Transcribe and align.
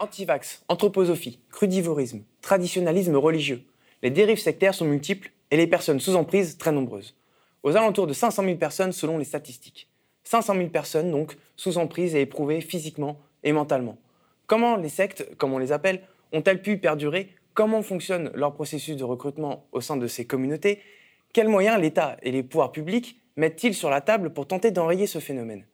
Antivax, 0.00 0.62
anthroposophie, 0.68 1.40
crudivorisme, 1.50 2.22
traditionnalisme 2.40 3.16
religieux. 3.16 3.62
Les 4.02 4.10
dérives 4.10 4.38
sectaires 4.38 4.74
sont 4.74 4.84
multiples 4.84 5.32
et 5.50 5.56
les 5.56 5.66
personnes 5.66 5.98
sous 5.98 6.14
emprise 6.14 6.56
très 6.56 6.70
nombreuses. 6.70 7.16
Aux 7.64 7.76
alentours 7.76 8.06
de 8.06 8.12
500 8.12 8.44
000 8.44 8.56
personnes 8.56 8.92
selon 8.92 9.18
les 9.18 9.24
statistiques. 9.24 9.88
500 10.22 10.54
000 10.54 10.68
personnes 10.68 11.10
donc 11.10 11.36
sous 11.56 11.78
emprise 11.78 12.14
et 12.14 12.20
éprouvées 12.20 12.60
physiquement 12.60 13.18
et 13.42 13.52
mentalement. 13.52 13.98
Comment 14.46 14.76
les 14.76 14.88
sectes, 14.88 15.26
comme 15.36 15.52
on 15.52 15.58
les 15.58 15.72
appelle, 15.72 16.02
ont-elles 16.32 16.62
pu 16.62 16.78
perdurer? 16.78 17.34
Comment 17.54 17.82
fonctionne 17.82 18.30
leur 18.34 18.54
processus 18.54 18.96
de 18.96 19.04
recrutement 19.04 19.66
au 19.72 19.80
sein 19.80 19.96
de 19.96 20.06
ces 20.06 20.26
communautés? 20.26 20.80
Quels 21.32 21.48
moyens 21.48 21.80
l'État 21.80 22.16
et 22.22 22.30
les 22.30 22.44
pouvoirs 22.44 22.70
publics 22.70 23.20
mettent-ils 23.36 23.74
sur 23.74 23.90
la 23.90 24.00
table 24.00 24.32
pour 24.32 24.46
tenter 24.46 24.70
d'enrayer 24.70 25.08
ce 25.08 25.18
phénomène? 25.18 25.64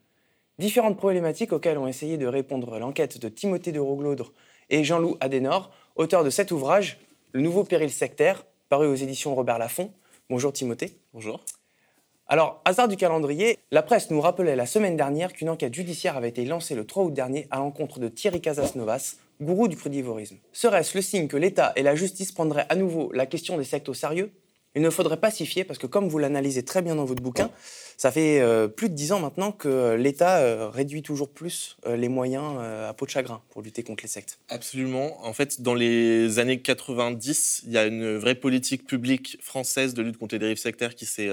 Différentes 0.61 0.97
problématiques 0.97 1.53
auxquelles 1.53 1.79
ont 1.79 1.89
essayé 1.89 2.17
de 2.17 2.29
répondre 2.29 2.79
l'enquête 2.79 3.19
de 3.19 3.29
Timothée 3.29 3.73
de 3.73 3.81
Roglaudre 3.81 4.33
et 4.71 4.85
Jean-Loup 4.85 5.17
Adenor, 5.19 5.73
auteur 5.97 6.23
de 6.23 6.31
cet 6.31 6.53
ouvrage, 6.53 7.01
Le 7.33 7.41
nouveau 7.41 7.65
péril 7.65 7.91
sectaire, 7.91 8.45
paru 8.69 8.87
aux 8.87 8.95
éditions 8.95 9.35
Robert 9.35 9.59
Laffont. 9.59 9.91
Bonjour 10.31 10.53
Timothée. 10.53 10.97
Bonjour. 11.13 11.41
Alors, 12.29 12.63
hasard 12.65 12.87
du 12.87 12.97
calendrier, 12.97 13.59
la 13.73 13.83
presse 13.83 14.13
nous 14.13 14.21
rappelait 14.21 14.55
la 14.55 14.67
semaine 14.67 14.97
dernière 14.97 15.33
qu'une 15.33 15.51
enquête 15.51 15.75
judiciaire 15.75 16.17
avait 16.17 16.29
été 16.29 16.45
lancée 16.45 16.77
le 16.77 16.87
3 16.87 17.03
août 17.03 17.13
dernier 17.13 17.49
à 17.51 17.59
l'encontre 17.59 17.99
de 17.99 18.07
Thierry 18.07 18.41
Casasnovas, 18.41 19.17
gourou 19.43 19.67
du 19.67 19.77
crudivorisme. 19.77 20.37
Serait-ce 20.53 20.97
le 20.97 21.03
signe 21.03 21.27
que 21.27 21.37
l'État 21.37 21.73
et 21.75 21.83
la 21.83 21.97
justice 21.97 22.31
prendraient 22.31 22.67
à 22.69 22.77
nouveau 22.77 23.11
la 23.13 23.27
question 23.27 23.59
des 23.59 23.65
sectes 23.65 23.89
au 23.89 23.95
sérieux? 23.95 24.33
Il 24.75 24.83
ne 24.83 24.91
faudrait 24.91 25.19
pas 25.19 25.31
s'y 25.31 25.47
fier 25.47 25.65
parce 25.65 25.79
que, 25.79 25.87
comme 25.87 26.09
vous 26.09 26.19
l'analysez 26.19 26.65
très 26.65 26.83
bien 26.83 26.97
dans 26.97 27.05
votre 27.05 27.23
bouquin, 27.23 27.51
ça 27.97 28.11
fait 28.11 28.41
euh, 28.41 28.67
plus 28.67 28.89
de 28.89 28.95
dix 28.95 29.13
ans 29.13 29.21
maintenant 29.21 29.53
que 29.53 29.95
l'État 29.95 30.39
euh, 30.39 30.69
réduit 30.69 31.03
toujours 31.03 31.31
plus 31.31 31.77
euh, 31.87 31.97
les 31.97 32.09
moyens 32.09 32.59
à 32.59 32.93
peau 32.93 33.07
de 33.07 33.11
chagrin 33.11 33.41
pour 33.51 33.63
lutter 33.63 33.85
contre 33.85 34.03
les 34.03 34.09
sectes. 34.09 34.39
Absolument. 34.49 35.25
En 35.25 35.33
fait, 35.33 35.63
dans 35.63 35.75
les 35.75 36.41
années 36.41 36.61
90, 36.61 37.63
il 37.67 37.73
y 37.73 37.79
a 37.79 37.87
une 37.87 38.17
vraie 38.17 38.35
politique 38.35 38.85
publique 38.87 39.39
française 39.41 39.95
de 39.95 40.03
lutte 40.03 40.19
contre 40.19 40.35
les 40.35 40.41
dérives 40.41 40.59
sectaires 40.59 40.97
qui 40.97 41.07
s'est 41.07 41.31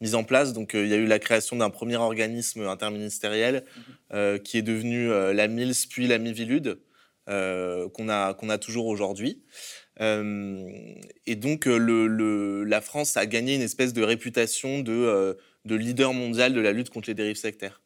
mise 0.00 0.16
en 0.16 0.24
place. 0.24 0.52
Donc, 0.52 0.72
il 0.74 0.88
y 0.88 0.94
a 0.94 0.96
eu 0.96 1.06
la 1.06 1.20
création 1.20 1.56
d'un 1.56 1.70
premier 1.70 1.96
organisme 1.96 2.66
interministériel 2.66 3.64
mhm. 4.10 4.40
qui 4.40 4.58
est 4.58 4.62
devenu 4.62 5.08
la 5.08 5.46
MILS 5.46 5.86
puis 5.88 6.08
la 6.08 6.18
MIVILUD, 6.18 6.78
qu'on 7.26 8.08
a, 8.08 8.34
qu'on 8.34 8.48
a 8.48 8.58
toujours 8.58 8.86
aujourd'hui. 8.86 9.40
Et 10.00 11.36
donc, 11.36 11.66
le, 11.66 12.64
la 12.64 12.80
France 12.80 13.16
a 13.16 13.26
gagné 13.26 13.54
une 13.54 13.62
espèce 13.62 13.92
de 13.92 14.02
réputation 14.02 14.80
de 14.80 15.36
de 15.64 15.74
leader 15.74 16.12
mondial 16.12 16.52
de 16.52 16.60
la 16.60 16.72
lutte 16.72 16.90
contre 16.90 17.08
les 17.08 17.14
dérives 17.14 17.36
sectaires. 17.36 17.80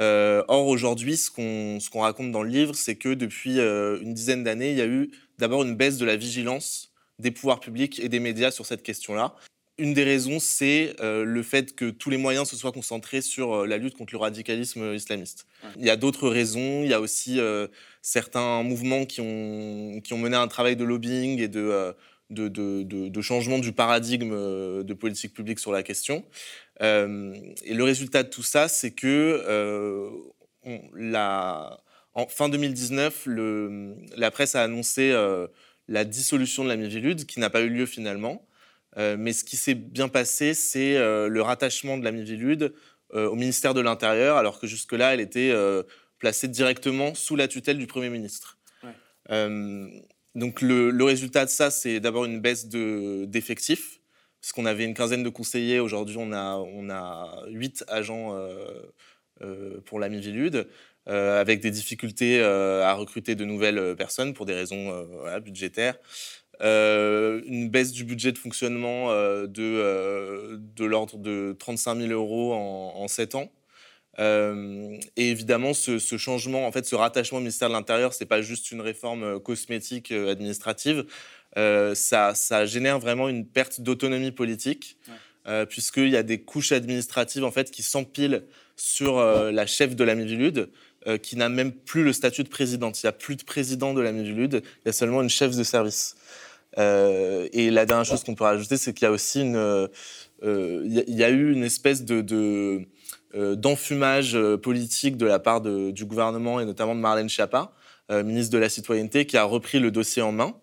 Euh, 0.00 0.42
or, 0.48 0.66
aujourd'hui, 0.68 1.16
ce 1.16 1.30
qu'on 1.30 2.00
raconte 2.00 2.32
dans 2.32 2.42
le 2.42 2.48
livre, 2.48 2.74
c'est 2.74 2.96
que 2.96 3.10
depuis 3.14 3.60
euh, 3.60 4.00
une 4.00 4.14
dizaine 4.14 4.42
d'années, 4.42 4.70
il 4.70 4.78
y 4.78 4.80
a 4.80 4.86
eu 4.86 5.10
d'abord 5.38 5.62
une 5.62 5.76
baisse 5.76 5.98
de 5.98 6.06
la 6.06 6.16
vigilance 6.16 6.92
des 7.18 7.30
pouvoirs 7.30 7.60
publics 7.60 8.00
et 8.00 8.08
des 8.08 8.20
médias 8.20 8.50
sur 8.50 8.66
cette 8.66 8.82
question-là. 8.82 9.34
Une 9.78 9.94
des 9.94 10.04
raisons, 10.04 10.38
c'est 10.38 10.94
euh, 11.00 11.24
le 11.24 11.42
fait 11.42 11.74
que 11.74 11.90
tous 11.90 12.10
les 12.10 12.18
moyens 12.18 12.48
se 12.48 12.56
soient 12.56 12.72
concentrés 12.72 13.22
sur 13.22 13.66
la 13.66 13.78
lutte 13.78 13.96
contre 13.96 14.12
le 14.12 14.18
radicalisme 14.18 14.94
islamiste. 14.94 15.46
Il 15.78 15.84
y 15.84 15.90
a 15.90 15.96
d'autres 15.96 16.28
raisons. 16.28 16.82
Il 16.82 16.90
y 16.90 16.94
a 16.94 17.00
aussi 17.00 17.40
certains 18.02 18.62
mouvements 18.62 19.06
qui 19.06 19.20
ont, 19.20 20.00
qui 20.02 20.12
ont 20.12 20.18
mené 20.18 20.36
un 20.36 20.48
travail 20.48 20.76
de 20.76 20.84
lobbying 20.84 21.40
et 21.40 21.48
de 21.48 21.94
de, 22.32 23.20
changement 23.20 23.58
du 23.58 23.72
paradigme 23.72 24.32
euh, 24.32 24.82
de 24.82 24.94
politique 24.94 25.32
publique 25.32 25.58
sur 25.58 25.72
la 25.72 25.82
question. 25.82 26.24
Euh, 26.80 27.34
et 27.64 27.74
le 27.74 27.84
résultat 27.84 28.22
de 28.22 28.28
tout 28.28 28.42
ça, 28.42 28.68
c'est 28.68 28.92
que 28.92 29.42
euh, 29.46 30.10
en 32.14 32.26
fin 32.28 32.48
2019, 32.48 33.28
la 34.16 34.30
presse 34.30 34.54
a 34.54 34.62
annoncé 34.62 35.12
la 35.88 36.04
dissolution 36.04 36.62
de 36.62 36.68
la 36.68 36.76
Mivilude, 36.76 37.26
qui 37.26 37.40
n'a 37.40 37.50
pas 37.50 37.62
eu 37.62 37.68
lieu 37.68 37.86
finalement. 37.86 38.46
Mais 38.96 39.32
ce 39.32 39.44
qui 39.44 39.56
s'est 39.56 39.74
bien 39.74 40.08
passé, 40.08 40.54
c'est 40.54 40.98
le 40.98 41.40
rattachement 41.40 41.96
de 41.96 42.04
la 42.04 42.12
Mivilude 42.12 42.74
au 43.14 43.34
ministère 43.34 43.74
de 43.74 43.80
l'Intérieur, 43.80 44.36
alors 44.36 44.60
que 44.60 44.66
jusque-là, 44.66 45.14
elle 45.14 45.20
était 45.20 45.54
placée 46.18 46.48
directement 46.48 47.14
sous 47.14 47.36
la 47.36 47.48
tutelle 47.48 47.78
du 47.78 47.86
Premier 47.86 48.10
ministre. 48.10 48.58
Donc 50.34 50.62
le, 50.62 51.04
résultat 51.04 51.44
de 51.44 51.50
ça, 51.50 51.70
c'est 51.70 52.00
d'abord 52.00 52.24
une 52.24 52.40
baisse 52.40 52.66
d'effectifs, 52.66 54.00
parce 54.40 54.52
qu'on 54.52 54.66
avait 54.66 54.84
une 54.84 54.94
quinzaine 54.94 55.22
de 55.22 55.28
conseillers. 55.28 55.78
Aujourd'hui, 55.78 56.16
on 56.18 56.32
a, 56.32 56.56
on 56.56 56.90
a 56.90 57.44
8 57.48 57.84
agents 57.88 58.34
euh, 58.34 58.66
euh, 59.42 59.80
pour 59.84 60.00
la 60.00 60.08
Mivilude, 60.08 60.68
euh, 61.08 61.40
avec 61.40 61.60
des 61.60 61.70
difficultés 61.70 62.42
à 62.42 62.94
recruter 62.94 63.34
de 63.34 63.44
nouvelles 63.44 63.94
personnes 63.96 64.32
pour 64.32 64.46
des 64.46 64.54
raisons 64.54 65.06
budgétaires. 65.44 65.98
Une 66.60 67.68
baisse 67.70 67.92
du 67.92 68.04
budget 68.04 68.32
de 68.32 68.38
fonctionnement 68.38 69.08
de, 69.08 70.56
de 70.56 70.84
l'ordre 70.84 71.18
de 71.18 71.56
35 71.58 71.98
000 71.98 72.12
euros 72.12 72.54
en, 72.54 72.94
en 72.96 73.08
7 73.08 73.34
ans. 73.34 73.50
Euh, 74.18 74.98
et 75.16 75.30
évidemment, 75.30 75.72
ce, 75.74 75.98
changement, 76.16 76.66
en 76.66 76.72
fait, 76.72 76.84
ce 76.84 76.94
rattachement 76.94 77.38
au 77.38 77.40
ministère 77.40 77.68
de 77.68 77.74
l'Intérieur, 77.74 78.12
c'est 78.12 78.26
pas 78.26 78.42
juste 78.42 78.70
une 78.70 78.80
réforme 78.80 79.22
euh, 79.24 79.38
cosmétique 79.38 80.12
euh, 80.12 80.30
administrative. 80.30 81.04
ça, 81.56 82.34
ça, 82.34 82.66
génère 82.66 82.98
vraiment 82.98 83.28
une 83.28 83.46
perte 83.46 83.80
d'autonomie 83.80 84.32
politique, 84.32 84.96
puisqu'il 85.68 86.08
y 86.08 86.16
a 86.16 86.22
des 86.22 86.40
couches 86.40 86.72
administratives 86.72 87.44
en 87.44 87.50
fait 87.50 87.70
qui 87.70 87.82
s'empilent 87.82 88.44
sur 88.76 89.20
la 89.20 89.66
chef 89.66 89.94
de 89.94 90.04
la 90.04 90.14
Mivilude, 90.14 90.70
qui 91.20 91.36
n'a 91.36 91.50
même 91.50 91.72
plus 91.72 92.04
le 92.04 92.14
statut 92.14 92.42
de 92.42 92.48
présidente. 92.48 93.02
Il 93.02 93.06
n'y 93.06 93.10
a 93.10 93.12
plus 93.12 93.36
de 93.36 93.42
président 93.42 93.92
de 93.92 94.00
la 94.00 94.12
Mivilude, 94.12 94.62
il 94.64 94.86
y 94.86 94.88
a 94.88 94.92
seulement 94.92 95.20
une 95.20 95.28
chef 95.28 95.54
de 95.54 95.62
service. 95.62 96.16
Et 96.76 97.70
la 97.70 97.86
dernière 97.86 98.04
chose 98.04 98.24
qu'on 98.24 98.34
peut 98.34 98.44
rajouter, 98.44 98.76
c'est 98.76 98.94
qu'il 98.94 99.04
y 99.04 99.08
a 99.08 99.12
aussi 99.12 99.42
une, 99.42 99.88
il 100.42 101.04
y, 101.06 101.24
a 101.24 101.30
eu 101.30 101.52
une 101.52 101.64
espèce 101.64 102.04
de, 102.04 102.20
de 102.20 102.86
euh, 103.34 103.56
d'enfumage 103.56 104.36
euh, 104.36 104.58
politique 104.58 105.16
de 105.16 105.24
la 105.24 105.38
part 105.38 105.62
du 105.62 106.04
gouvernement 106.04 106.60
et 106.60 106.66
notamment 106.66 106.94
de 106.94 107.00
Marlène 107.00 107.30
Schiappa, 107.30 107.72
euh, 108.10 108.22
ministre 108.22 108.52
de 108.52 108.58
la 108.58 108.68
Citoyenneté, 108.68 109.24
qui 109.24 109.38
a 109.38 109.44
repris 109.44 109.78
le 109.78 109.90
dossier 109.90 110.20
en 110.20 110.32
main. 110.32 110.54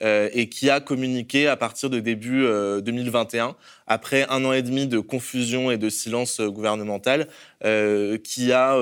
Et 0.00 0.48
qui 0.48 0.70
a 0.70 0.80
communiqué 0.80 1.48
à 1.48 1.56
partir 1.56 1.90
de 1.90 1.98
début 2.00 2.44
2021, 2.82 3.56
après 3.86 4.26
un 4.28 4.44
an 4.44 4.52
et 4.52 4.62
demi 4.62 4.86
de 4.86 5.00
confusion 5.00 5.70
et 5.70 5.78
de 5.78 5.88
silence 5.88 6.40
gouvernemental, 6.40 7.28
qui 8.22 8.52
a 8.52 8.78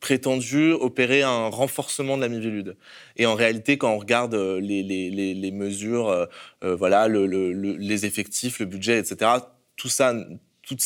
prétendu 0.00 0.72
opérer 0.72 1.22
un 1.22 1.46
renforcement 1.46 2.16
de 2.16 2.22
la 2.22 2.28
Mivilude. 2.28 2.76
Et 3.16 3.26
en 3.26 3.34
réalité, 3.34 3.78
quand 3.78 3.92
on 3.92 3.98
regarde 3.98 4.34
les, 4.34 5.50
mesures, 5.52 6.28
voilà, 6.62 7.08
les 7.08 8.06
effectifs, 8.06 8.58
le 8.58 8.66
budget, 8.66 8.98
etc., 8.98 9.30
tout 9.76 9.88
ça, 9.88 10.14
toutes 10.66 10.82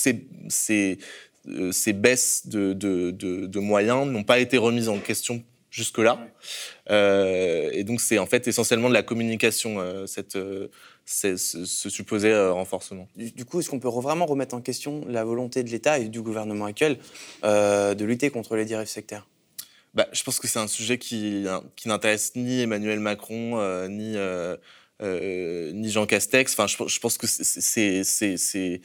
euh, 1.48 1.72
ces 1.72 1.92
baisses 1.92 2.47
de, 2.47 3.59
moyens 3.59 4.06
n'ont 4.06 4.25
pas 4.25 4.38
été 4.38 4.59
remises 4.59 4.88
en 4.88 4.98
question 4.98 5.42
jusque-là. 5.70 6.19
Euh, 6.91 7.70
et 7.72 7.84
donc, 7.84 8.00
c'est 8.00 8.19
en 8.19 8.26
fait 8.26 8.47
essentiellement 8.48 8.88
de 8.88 8.94
la 8.94 9.03
communication, 9.03 9.81
euh, 9.81 10.06
cette, 10.06 10.38
ce, 11.06 11.36
supposé 11.88 12.36
renforcement. 12.50 13.08
Du, 13.16 13.44
coup, 13.44 13.60
est-ce 13.60 13.70
qu'on 13.70 13.80
peut 13.80 13.88
vraiment 13.88 14.26
remettre 14.26 14.54
en 14.54 14.60
question 14.60 15.04
la 15.09 15.25
volonté 15.25 15.62
de 15.62 15.70
l'État 15.70 15.98
et 15.98 16.09
du 16.09 16.22
gouvernement 16.22 16.66
actuel 16.66 16.98
de 17.42 18.04
lutter 18.04 18.30
contre 18.30 18.56
les 18.56 18.64
dérives 18.64 18.88
sectaires? 18.88 19.26
Bah, 19.94 20.06
Je 20.12 20.22
pense 20.22 20.38
que 20.38 20.47
c'est 20.47 20.60
un 20.60 20.69
sujet 20.69 20.98
qui, 20.98 21.47
qui 21.76 21.88
n'intéresse 21.88 22.32
ni 22.36 22.60
Emmanuel 22.60 23.00
Macron, 23.00 23.88
ni 23.88 24.16
euh, 24.16 24.56
ni 25.02 25.90
Jean 25.90 26.06
Castex. 26.06 26.52
Enfin, 26.52 26.66
je, 26.66 27.00
pense 27.00 27.18
que 27.18 27.26
c'est 27.26 28.80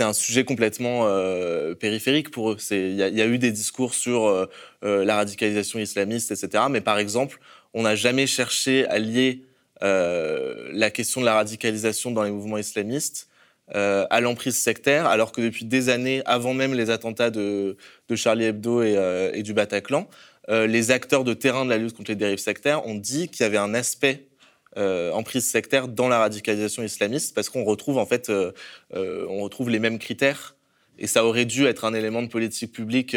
un 0.00 0.12
sujet 0.12 0.44
complètement 0.44 1.06
euh, 1.06 1.74
périphérique 1.74 2.30
pour 2.30 2.52
eux. 2.52 2.56
Il 2.70 2.94
y, 2.94 3.02
a 3.02 3.26
eu 3.26 3.38
des 3.38 3.50
discours 3.50 3.94
sur 3.94 4.26
euh, 4.26 4.46
la 4.82 5.16
radicalisation 5.16 5.78
islamiste, 5.78 6.30
etc. 6.30 6.64
Mais 6.70 6.80
par 6.80 6.98
exemple, 6.98 7.40
on 7.72 7.82
n'a 7.82 7.94
jamais 7.94 8.26
cherché 8.26 8.86
à 8.88 8.98
lier 8.98 9.42
la 9.80 10.90
question 10.90 11.20
de 11.20 11.26
la 11.26 11.34
radicalisation 11.34 12.10
dans 12.10 12.22
les 12.22 12.30
mouvements 12.30 12.56
islamistes 12.56 13.28
à 13.68 14.20
l'emprise 14.20 14.56
sectaire, 14.56 15.06
alors 15.06 15.30
que 15.30 15.42
depuis 15.42 15.66
des 15.66 15.90
années, 15.90 16.22
avant 16.24 16.54
même 16.54 16.72
les 16.72 16.88
attentats 16.88 17.30
de, 17.30 17.76
Charlie 18.14 18.44
Hebdo 18.44 18.82
et, 18.82 18.96
et 19.34 19.42
du 19.42 19.52
Bataclan, 19.52 20.08
les 20.48 20.90
acteurs 20.90 21.24
de 21.24 21.34
terrain 21.34 21.66
de 21.66 21.70
la 21.70 21.76
lutte 21.76 21.94
contre 21.94 22.10
les 22.10 22.16
dérives 22.16 22.38
sectaires 22.38 22.86
ont 22.86 22.94
dit 22.94 23.28
qu'il 23.28 23.42
y 23.42 23.46
avait 23.46 23.58
un 23.58 23.74
aspect 23.74 24.28
euh, 24.76 25.12
emprise 25.12 25.46
sectaire 25.46 25.86
dans 25.86 26.08
la 26.08 26.18
radicalisation 26.18 26.82
islamiste 26.82 27.32
parce 27.32 27.48
qu'on 27.48 27.62
retrouve 27.62 27.96
en 27.96 28.06
fait 28.06 28.28
euh, 28.28 28.50
euh, 28.94 29.24
on 29.28 29.40
retrouve 29.40 29.70
les 29.70 29.78
mêmes 29.78 30.00
critères 30.00 30.56
et 30.98 31.06
ça 31.06 31.24
aurait 31.24 31.44
dû 31.44 31.66
être 31.66 31.84
un 31.84 31.94
élément 31.94 32.22
de 32.22 32.26
politique 32.26 32.72
publique 32.72 33.16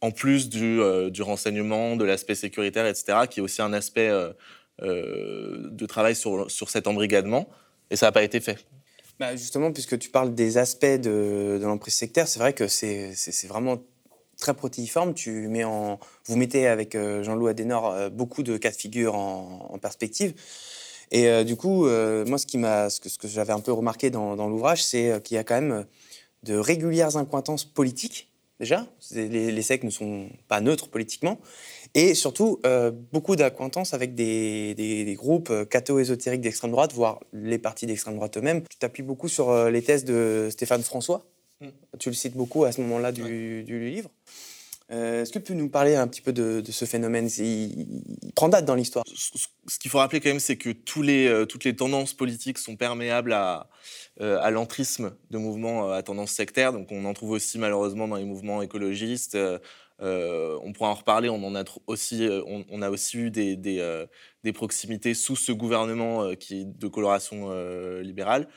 en 0.00 0.10
plus 0.10 0.48
du, 0.48 0.80
du, 1.10 1.22
renseignement, 1.22 1.96
de 1.96 2.04
l'aspect 2.04 2.36
sécuritaire, 2.36 2.86
etc., 2.86 3.26
qui 3.28 3.40
est 3.40 3.42
aussi 3.42 3.60
un 3.60 3.72
aspect 3.72 4.08
de 4.80 5.86
travail 5.86 6.14
sur, 6.14 6.48
sur 6.48 6.70
cet 6.70 6.86
embrigadement 6.86 7.48
et 7.90 7.96
ça 7.96 8.06
n'a 8.06 8.12
pas 8.12 8.22
été 8.22 8.38
fait. 8.38 8.64
Bah 9.18 9.34
justement, 9.34 9.72
puisque 9.72 9.98
tu 9.98 10.10
parles 10.10 10.32
des 10.32 10.58
aspects 10.58 10.84
de, 10.84 11.58
de 11.60 11.64
l'emprise 11.64 11.94
sectaire, 11.94 12.28
c'est 12.28 12.38
vrai 12.38 12.52
que 12.52 12.68
c'est 12.68 13.48
vraiment 13.48 13.82
très 14.36 14.54
protéiforme. 14.54 15.12
Tu 15.14 15.48
mets 15.48 15.64
en, 15.64 15.98
vous 16.26 16.36
mettez 16.36 16.68
avec 16.68 16.96
Jean-Loup 16.96 17.48
Adenor 17.48 18.10
beaucoup 18.12 18.44
de 18.44 18.56
cas 18.56 18.70
de 18.70 18.76
figure 18.76 19.16
en, 19.16 19.76
perspective. 19.82 20.34
Et 21.10 21.44
du 21.44 21.56
coup, 21.56 21.86
moi, 21.86 22.38
ce, 22.38 22.46
qui 22.46 22.58
m'a, 22.58 22.90
ce 22.90 23.00
que, 23.00 23.28
j'avais 23.28 23.52
un 23.52 23.60
peu 23.60 23.72
remarqué 23.72 24.10
dans, 24.10 24.36
dans 24.36 24.48
l'ouvrage, 24.48 24.84
c'est 24.84 25.22
qu'il 25.22 25.36
y 25.36 25.38
a 25.38 25.44
quand 25.44 25.54
même 25.54 25.86
de 26.42 26.56
régulières 26.56 27.16
incointances 27.16 27.64
politiques, 27.64 28.30
déjà. 28.60 28.86
Les, 29.12 29.50
les 29.50 29.62
sectes 29.62 29.84
ne 29.84 29.90
sont 29.90 30.28
pas 30.48 30.60
neutres 30.60 30.88
politiquement. 30.88 31.38
Et 31.94 32.14
surtout, 32.14 32.60
euh, 32.66 32.90
beaucoup 33.12 33.36
d'acquaintances 33.36 33.94
avec 33.94 34.14
des, 34.14 34.74
des, 34.74 35.14
groupes 35.14 35.50
euh, 35.50 35.64
catho-ésotériques 35.64 36.40
d'extrême 36.40 36.70
droite, 36.70 36.92
voire 36.92 37.20
les 37.32 37.58
partis 37.58 37.86
d'extrême 37.86 38.16
droite 38.16 38.36
eux-mêmes. 38.36 38.62
Tu 38.68 38.76
t'appuies 38.76 39.02
beaucoup 39.02 39.28
sur 39.28 39.50
euh, 39.50 39.70
les 39.70 39.82
thèses 39.82 40.04
de 40.04 40.48
Stéphane 40.50 40.82
François. 40.82 41.24
Mm. 41.60 41.68
Tu 41.98 42.10
le 42.10 42.14
cites 42.14 42.36
beaucoup 42.36 42.64
à 42.64 42.72
ce 42.72 42.80
moment-là 42.82 43.10
du, 43.12 43.64
du, 43.64 43.90
livre. 43.90 44.10
Est-ce 44.90 45.30
que 45.32 45.38
tu 45.38 45.52
peux 45.52 45.58
nous 45.58 45.68
parler 45.68 45.96
un 45.96 46.08
petit 46.08 46.22
peu 46.22 46.32
de, 46.32 46.62
ce 46.70 46.84
phénomène? 46.84 47.28
Il, 47.38 48.02
prend 48.34 48.48
date 48.48 48.64
dans 48.64 48.74
l'histoire. 48.74 49.04
Ce, 49.14 49.78
qu'il 49.78 49.90
faut 49.90 49.98
rappeler 49.98 50.20
quand 50.20 50.30
même, 50.30 50.40
c'est 50.40 50.56
que 50.56 50.70
les, 51.02 51.44
toutes 51.46 51.64
les 51.64 51.76
tendances 51.76 52.14
politiques 52.14 52.58
sont 52.58 52.76
perméables 52.76 53.34
à, 53.34 53.68
à 54.20 54.50
l'entrisme 54.50 55.14
de 55.30 55.38
mouvements 55.38 55.92
à 55.92 56.02
tendance 56.02 56.32
sectaire. 56.32 56.72
Donc 56.72 56.90
on 56.90 57.04
en 57.04 57.12
trouve 57.12 57.32
aussi 57.32 57.58
malheureusement 57.58 58.08
dans 58.08 58.16
les 58.16 58.24
mouvements 58.24 58.62
écologistes, 58.62 59.36
euh, 60.00 60.58
on 60.62 60.72
pourra 60.72 60.90
en 60.90 60.94
reparler. 60.94 61.28
On 61.28 61.54
a 61.54 61.64
aussi, 61.86 62.26
euh, 62.26 62.42
eu 63.14 63.30
des, 63.30 63.78
euh, 63.80 64.06
proximités 64.54 65.14
sous 65.14 65.36
ce 65.36 65.52
gouvernement 65.52 66.34
qui 66.34 66.62
est 66.62 66.64
de 66.64 66.88
coloration 66.88 67.50
libérale. 68.00 68.48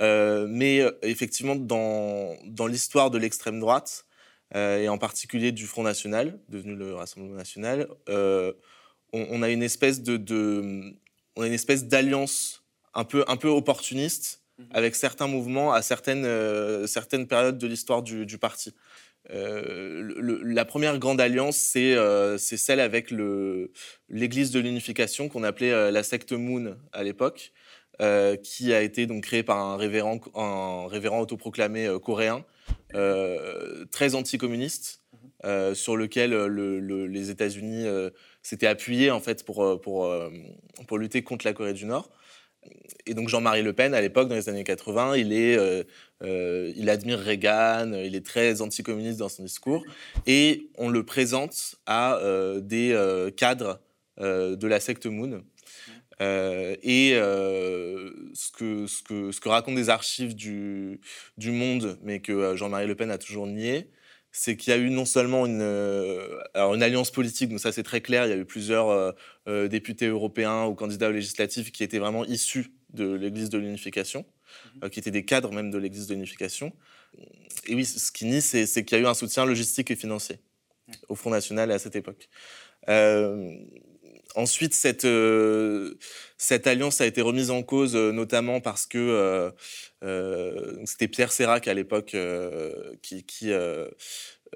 mais 0.00 0.82
effectivement, 1.02 1.56
dans 1.56 2.66
l'histoire 2.68 3.10
de 3.10 3.18
l'extrême 3.18 3.60
droite, 3.60 4.04
et 4.54 4.88
en 4.88 4.98
particulier 4.98 5.52
du 5.52 5.66
Front 5.66 5.84
National, 5.84 6.38
devenu 6.48 6.74
le 6.74 6.94
Rassemblement 6.94 7.36
National, 7.36 7.88
on, 9.12 9.42
a 9.42 9.48
une 9.48 9.62
espèce 9.62 10.02
de, 10.02 10.16
de 10.16 10.94
on 11.36 11.42
a 11.42 11.46
une 11.46 11.52
espèce 11.52 11.84
d'alliance 11.84 12.64
un 12.94 13.04
peu, 13.04 13.24
un 13.28 13.36
peu 13.36 13.48
opportuniste 13.48 14.36
mmh 14.36 14.62
avec 14.72 14.94
certains 14.94 15.26
mouvements 15.26 15.72
à 15.72 15.80
certaines, 15.80 16.26
certaines 16.86 17.26
périodes 17.26 17.56
de 17.56 17.66
l'histoire 17.66 18.02
du, 18.02 18.26
du, 18.26 18.36
parti. 18.36 18.74
Euh, 19.32 20.40
la 20.44 20.64
première 20.64 20.98
grande 20.98 21.20
alliance, 21.20 21.74
euh, 21.76 22.38
c'est 22.38 22.56
celle 22.56 22.80
avec 22.80 23.10
l'Église 24.08 24.50
de 24.50 24.60
l'unification 24.60 25.28
qu'on 25.28 25.44
appelait 25.44 25.72
euh, 25.72 25.90
la 25.90 26.02
secte 26.02 26.32
Moon 26.32 26.76
à 26.92 27.02
l'époque, 27.02 27.52
qui 28.42 28.72
a 28.72 28.80
été 28.80 29.06
donc 29.06 29.24
créée 29.24 29.42
par 29.42 29.58
un 29.58 29.76
révérend, 29.76 30.18
un 30.34 30.86
révérend 30.88 31.20
autoproclamé 31.20 31.86
coréen, 32.02 32.46
très 33.90 34.14
anticommuniste, 34.14 35.02
sur 35.74 35.96
lequel 35.96 36.34
les 36.34 37.30
États-Unis 37.30 37.86
s'étaient 38.42 38.66
appuyés 38.66 39.10
en 39.10 39.20
fait 39.20 39.44
pour, 39.44 39.80
pour, 39.80 40.12
pour 40.86 40.98
lutter 40.98 41.22
contre 41.22 41.46
la 41.46 41.52
Corée 41.52 41.74
du 41.74 41.86
Nord. 41.86 42.10
Et 43.06 43.14
donc 43.14 43.28
Jean-Marie 43.28 43.62
Le 43.62 43.72
Pen, 43.72 43.94
à 43.94 44.00
l'époque, 44.00 44.28
dans 44.28 44.34
les 44.34 44.48
années 44.48 44.64
80, 44.64 45.16
il, 45.16 45.32
est, 45.32 45.56
euh, 45.56 45.82
euh, 46.22 46.72
il 46.76 46.90
admire 46.90 47.18
Reagan, 47.18 47.92
il 47.94 48.14
est 48.14 48.24
très 48.24 48.60
anticommuniste 48.60 49.18
dans 49.18 49.28
son 49.28 49.42
discours, 49.42 49.82
et 50.26 50.68
on 50.76 50.88
le 50.88 51.04
présente 51.04 51.76
à 51.86 52.16
euh, 52.16 52.60
des 52.60 52.94
cadres 53.36 53.80
de 54.18 54.66
la 54.66 54.80
secte 54.80 55.06
Moon. 55.06 55.42
Et 56.20 57.12
ce, 57.14 58.52
que, 58.52 58.86
ce, 58.86 59.02
que, 59.02 59.32
ce 59.32 59.40
que 59.40 59.48
racontent 59.48 59.76
des 59.76 59.88
archives 59.88 60.34
du, 60.34 61.00
du 61.36 61.50
Monde, 61.50 61.98
mais 62.02 62.20
que 62.20 62.56
Jean-Marie 62.56 62.86
Le 62.86 62.94
Pen 62.94 63.10
a 63.10 63.18
toujours 63.18 63.46
nié, 63.46 63.90
c'est 64.32 64.56
qu'il 64.56 64.72
y 64.72 64.76
a 64.76 64.78
eu 64.78 64.90
non 64.90 65.06
seulement 65.06 65.46
une, 65.46 65.62
alors 66.54 66.74
une 66.74 66.82
alliance 66.82 67.10
politique, 67.10 67.48
donc 67.48 67.58
ça 67.60 67.72
c'est 67.72 67.82
très 67.82 68.00
clair, 68.00 68.26
il 68.26 68.30
y 68.30 68.32
a 68.32 68.36
eu 68.36 68.44
plusieurs 68.44 69.14
députés 69.46 70.06
européens 70.06 70.66
ou 70.66 70.74
candidats 70.74 71.08
aux 71.08 71.12
législatives 71.12 71.70
qui 71.70 71.82
étaient 71.82 71.98
vraiment 71.98 72.24
issus 72.24 72.72
de 72.92 73.12
l'Église 73.12 73.50
de 73.50 73.58
l'unification, 73.58 74.24
euh, 74.82 74.88
qui 74.88 74.98
étaient 74.98 75.10
des 75.10 75.24
cadres 75.24 75.52
même 75.52 75.70
de 75.70 75.78
l'Église 75.78 76.06
de 76.06 76.14
l'unification. 76.14 76.72
Et 77.66 77.74
oui, 77.74 77.84
ce 77.84 78.12
qui 78.12 78.26
nie, 78.26 78.40
c'est 78.40 78.66
qu'il 78.84 78.96
y 78.96 79.00
a 79.00 79.04
eu 79.04 79.06
un 79.06 79.14
soutien 79.14 79.44
logistique 79.44 79.90
et 79.90 79.96
financier 79.96 80.40
au 81.08 81.14
Front 81.14 81.30
National 81.30 81.70
à 81.70 81.78
cette 81.78 81.96
époque. 81.96 82.28
Euh, 82.88 83.54
ensuite, 84.34 84.74
cette, 84.74 85.04
euh, 85.04 85.94
cette 86.36 86.66
alliance 86.66 87.00
a 87.00 87.06
été 87.06 87.20
remise 87.20 87.50
en 87.50 87.62
cause 87.62 87.94
notamment 87.94 88.60
parce 88.60 88.86
que 88.86 89.52
c'était 90.84 91.08
Pierre 91.08 91.32
Sérac 91.32 91.68
à 91.68 91.74
l'époque 91.74 92.16
qui, 93.02 93.24
qui 93.24 93.52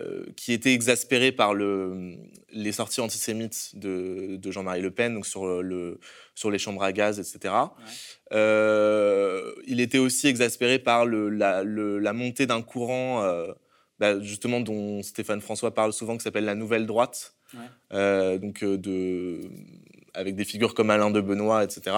euh, 0.00 0.24
qui 0.36 0.52
était 0.52 0.72
exaspéré 0.72 1.30
par 1.30 1.54
le, 1.54 2.16
les 2.50 2.72
sorties 2.72 3.00
antisémites 3.00 3.78
de, 3.78 4.34
de 4.34 4.50
Jean-Marie 4.50 4.80
Le 4.80 4.90
Pen, 4.90 5.14
donc 5.14 5.24
sur, 5.24 5.62
le, 5.62 6.00
sur 6.34 6.50
les 6.50 6.58
chambres 6.58 6.82
à 6.82 6.92
gaz, 6.92 7.20
etc. 7.20 7.54
Euh, 8.32 9.52
il 9.68 9.80
était 9.80 9.98
aussi 9.98 10.26
exaspéré 10.26 10.80
par 10.80 11.06
le, 11.06 11.28
la, 11.28 11.62
la, 11.62 12.12
montée 12.12 12.46
d'un 12.46 12.60
courant, 12.60 13.22
euh, 13.22 13.52
bah, 14.00 14.18
justement, 14.20 14.58
dont 14.58 15.00
Stéphane 15.04 15.40
François 15.40 15.72
parle 15.72 15.92
souvent, 15.92 16.16
qui 16.16 16.24
s'appelle 16.24 16.44
la 16.44 16.56
Nouvelle 16.56 16.86
Droite, 16.86 17.36
donc 17.90 18.64
de, 18.64 19.40
avec 20.14 20.36
des 20.36 20.44
figures 20.44 20.74
comme 20.74 20.90
Alain 20.90 21.10
de 21.10 21.20
Benoît, 21.20 21.64
etc. 21.64 21.96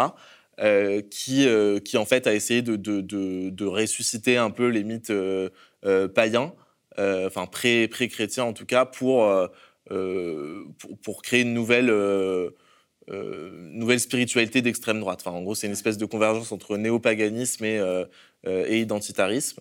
qui, 1.10 1.46
qui 1.84 1.96
en 1.96 2.04
fait 2.04 2.26
a 2.26 2.34
essayé 2.34 2.62
de, 2.62 3.64
ressusciter 3.64 4.36
un 4.36 4.50
peu 4.50 4.68
les 4.68 4.84
mythes 4.84 5.12
païens 6.14 6.52
euh, 6.98 7.26
enfin 7.26 7.46
pré-chrétien 7.46 8.44
en 8.44 8.52
tout 8.54 8.64
cas, 8.64 8.86
pour, 8.86 9.24
euh, 9.24 9.48
euh, 9.90 10.64
pour, 11.02 11.22
créer 11.22 11.42
une 11.42 11.52
nouvelle, 11.52 11.92
nouvelle 13.08 14.00
spiritualité 14.00 14.62
d'extrême 14.62 15.00
droite. 15.00 15.22
Enfin, 15.24 15.36
en 15.36 15.42
gros, 15.42 15.54
c'est 15.54 15.66
une 15.66 15.74
espèce 15.74 15.98
de 15.98 16.06
convergence 16.06 16.52
entre 16.52 16.76
néopaganisme 16.76 17.64
et, 17.64 18.04
et 18.44 18.80
identitarisme. 18.80 19.60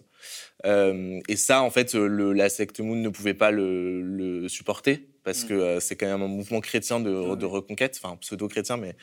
et 0.64 1.36
ça, 1.36 1.62
en 1.62 1.70
fait, 1.70 1.94
la 1.94 2.50
secte 2.50 2.80
Moon 2.80 2.96
ne 2.96 3.10
pouvait 3.10 3.34
pas 3.34 3.52
le 3.52 4.48
supporter 4.48 5.10
parce 5.26 5.44
mm. 5.44 5.48
que 5.48 5.80
c'est 5.82 5.96
quand 5.98 6.06
même 6.06 6.22
un 6.22 6.28
mouvement 6.28 6.62
chrétien 6.62 7.02
de, 7.02 7.36
de 7.36 7.46
reconquête, 7.46 8.00
enfin 8.02 8.16
pseudo-chrétien, 8.22 8.78
mais 8.78 8.96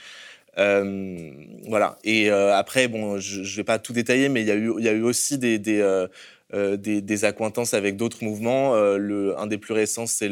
voilà. 1.68 1.98
Et 2.04 2.30
après, 2.30 2.88
bon, 2.88 3.18
je 3.18 3.40
ne 3.40 3.56
vais 3.56 3.64
pas 3.64 3.78
tout 3.78 3.92
détailler, 3.92 4.30
mais 4.30 4.40
il 4.40 4.48
y 4.48 4.52
a 4.52 4.56
eu, 4.56 4.72
il 4.78 4.84
y 4.84 4.88
a 4.88 4.92
eu 4.92 5.02
aussi 5.02 5.36
des, 5.36 5.58
des, 5.58 5.82
euh, 6.54 6.76
des, 6.76 7.00
des, 7.00 7.24
accointances 7.24 7.72
avec 7.72 7.96
d'autres 7.96 8.22
mouvements. 8.22 8.74
Euh, 8.74 8.98
le, 8.98 9.38
un 9.38 9.46
des 9.46 9.56
plus 9.56 9.72
récents, 9.72 10.04
c'est 10.06 10.30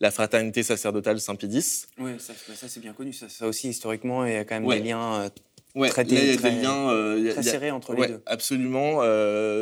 la 0.00 0.10
fraternité 0.10 0.62
sacerdotale 0.62 1.20
Saint-Pédis. 1.20 1.88
Oui, 1.98 2.12
ça, 2.18 2.32
ça 2.54 2.68
c'est 2.68 2.80
bien 2.80 2.94
connu. 2.94 3.12
Ça, 3.12 3.28
ça, 3.28 3.46
aussi, 3.46 3.68
historiquement, 3.68 4.24
il 4.24 4.32
y 4.32 4.36
a 4.36 4.46
quand 4.46 4.58
même 4.58 4.68
des 4.68 4.88
liens. 4.88 5.30
Euh, 5.76 5.88
très, 5.88 6.04
des 6.04 6.38
liens 6.38 6.88
très 7.32 7.42
serrés 7.42 7.70
entre 7.70 7.92
les 7.92 8.06
deux. 8.06 8.22
Absolument. 8.24 9.02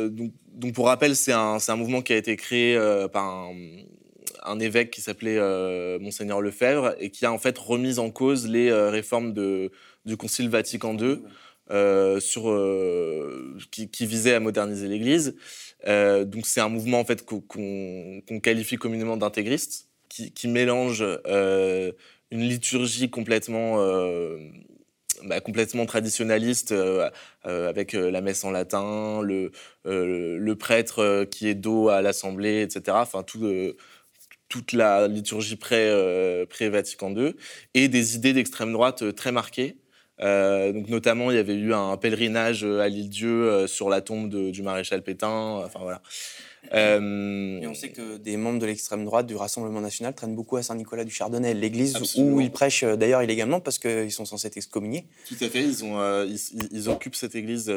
donc, 0.07 0.31
donc, 0.53 0.73
pour 0.73 0.85
rappel, 0.85 1.15
c'est 1.17 1.33
un, 1.33 1.57
un, 1.65 1.75
mouvement 1.75 2.01
qui 2.01 2.13
a 2.13 2.17
été 2.17 2.37
créé 2.37 2.79
par 3.11 3.25
un, 3.25 3.53
un 4.43 4.59
évêque 4.59 4.91
qui 4.91 5.01
s'appelait 5.01 5.39
Monseigneur 5.99 6.41
Lefebvre 6.41 6.95
et 6.99 7.09
qui 7.09 7.25
a 7.25 7.31
en 7.31 7.37
fait 7.37 7.57
remis 7.57 7.99
en 7.99 8.11
cause 8.11 8.47
les 8.47 8.71
réformes 8.71 9.33
de, 9.33 9.71
du 10.05 10.17
Concile 10.17 10.49
Vatican 10.49 10.97
II. 10.97 11.19
sur, 12.19 12.43
qui, 13.71 13.89
qui, 13.89 14.05
visait 14.05 14.33
à 14.33 14.39
moderniser 14.39 14.87
l'Église. 14.87 15.35
Euh, 15.87 16.25
donc 16.25 16.45
c'est 16.45 16.61
un 16.61 16.69
mouvement 16.69 16.99
en 16.99 17.05
fait 17.05 17.25
qu'on 17.25 18.39
qualifie 18.41 18.77
communément 18.77 19.17
d'intégriste, 19.17 19.87
qui, 20.09 20.47
mélange 20.47 21.03
euh, 21.27 21.91
une 22.31 22.41
liturgie 22.41 23.09
complètement 23.09 23.77
euh, 23.79 24.37
bah, 25.23 25.39
complètement 25.39 25.85
traditionnaliste 25.85 26.73
avec 27.43 27.93
la 27.93 28.21
messe 28.21 28.43
en 28.43 28.51
latin, 28.51 29.21
le, 29.21 29.51
le 29.85 30.55
prêtre 30.55 31.25
qui 31.31 31.47
est 31.47 31.55
dos 31.55 31.89
à 31.89 32.01
l'assemblée, 32.01 32.61
etc. 32.61 32.97
Enfin 32.99 33.23
tout 33.23 33.39
toute 34.51 34.73
la 34.73 35.07
liturgie 35.07 35.55
pré-Vatican 35.55 37.15
II, 37.15 37.33
et 37.73 37.87
des 37.87 38.15
idées 38.15 38.33
d'extrême 38.33 38.73
droite 38.73 39.15
très 39.15 39.31
marquées, 39.31 39.77
euh, 40.21 40.73
notamment, 40.87 41.31
il 41.31 41.37
y 41.37 41.39
avait 41.39 41.55
eu 41.55 41.73
un 41.73 41.95
pèlerinage 41.97 42.63
à 42.63 42.87
l'île-dieu 42.87 43.49
euh, 43.49 43.67
sur 43.67 43.89
la 43.89 44.01
tombe 44.01 44.29
du 44.29 44.61
maréchal 44.61 45.01
Pétain. 45.01 45.63
Euh... 46.73 47.59
Et 47.59 47.67
on 47.67 47.73
sait 47.73 47.89
que 47.89 48.17
des 48.17 48.37
membres 48.37 48.59
de 48.59 48.65
l'extrême 48.65 49.03
droite 49.03 49.25
du 49.25 49.35
Rassemblement 49.35 49.81
national 49.81 50.13
traînent 50.13 50.35
beaucoup 50.35 50.57
à 50.57 50.63
Saint-Nicolas 50.63 51.03
du 51.03 51.11
Chardonnay, 51.11 51.53
l'église 51.53 51.97
où 52.17 52.39
ils 52.39 52.51
prêchent 52.51 52.83
euh, 52.83 52.95
d'ailleurs 52.95 53.23
illégalement 53.23 53.59
parce 53.59 53.79
qu'ils 53.79 54.11
sont 54.11 54.25
censés 54.25 54.47
être 54.47 54.57
excommuniés. 54.57 55.05
Tout 55.27 55.35
à 55.41 55.49
fait, 55.49 55.63
ils, 55.63 55.83
ont, 55.83 56.25
ils, 56.71 56.89
occupent 56.89 57.15
cette 57.15 57.35
église 57.35 57.73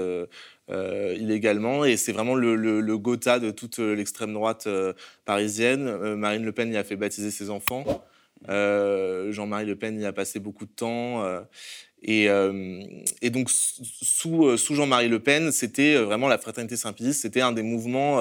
illégalement 0.68 1.84
et 1.84 1.96
c'est 1.96 2.12
vraiment 2.12 2.34
le, 2.34 2.56
le, 2.56 2.98
Gotha 2.98 3.38
de 3.38 3.50
toute 3.50 3.78
l'extrême 3.78 4.32
droite 4.32 4.68
parisienne. 5.24 6.14
Marine 6.14 6.44
Le 6.44 6.52
Pen 6.52 6.72
y 6.72 6.76
a 6.76 6.84
fait 6.84 6.96
baptiser 6.96 7.30
ses 7.30 7.50
enfants. 7.50 7.84
Jean-Marie 8.48 9.66
Le 9.66 9.76
Pen 9.76 10.00
y 10.00 10.06
a 10.06 10.12
passé 10.12 10.38
beaucoup 10.40 10.66
de 10.66 10.72
temps. 10.72 11.24
Et, 12.04 12.28
euh, 12.28 12.82
et 13.22 13.30
donc, 13.30 13.48
sous, 13.50 14.44
euh, 14.44 14.56
sous 14.58 14.74
Jean-Marie 14.74 15.08
Le 15.08 15.20
Pen, 15.20 15.50
c'était 15.52 15.94
euh, 15.94 16.04
vraiment 16.04 16.28
la 16.28 16.36
fraternité 16.36 16.76
Saint-Pédis, 16.76 17.14
c'était 17.14 17.40
un 17.40 17.52
des 17.52 17.62
mouvements 17.62 18.20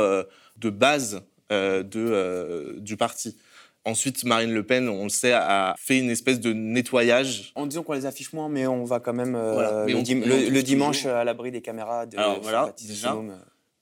de 0.57 0.69
base 0.69 1.23
de, 1.49 2.79
du 2.79 2.97
parti. 2.97 3.37
Ensuite, 3.85 4.23
Marine 4.23 4.53
Le 4.53 4.63
Pen, 4.63 4.87
on 4.87 5.03
le 5.03 5.09
sait, 5.09 5.33
a 5.33 5.75
fait 5.77 5.99
une 5.99 6.09
espèce 6.09 6.39
de 6.39 6.53
nettoyage. 6.53 7.51
En 7.55 7.65
disant 7.65 7.83
qu'on 7.83 7.93
les 7.93 8.05
affiche 8.05 8.31
moins, 8.31 8.47
mais 8.47 8.65
on 8.65 8.85
va 8.85 9.01
quand 9.01 9.13
même 9.13 9.35
euh, 9.35 9.85
le, 9.85 10.61
dimanche 10.61 11.05
à 11.05 11.25
l'abri 11.25 11.51
des 11.51 11.61
caméras 11.61 12.05
de 12.05 12.17
Alors, 12.17 12.39
voilà, 12.41 12.73
déjà. 12.81 13.17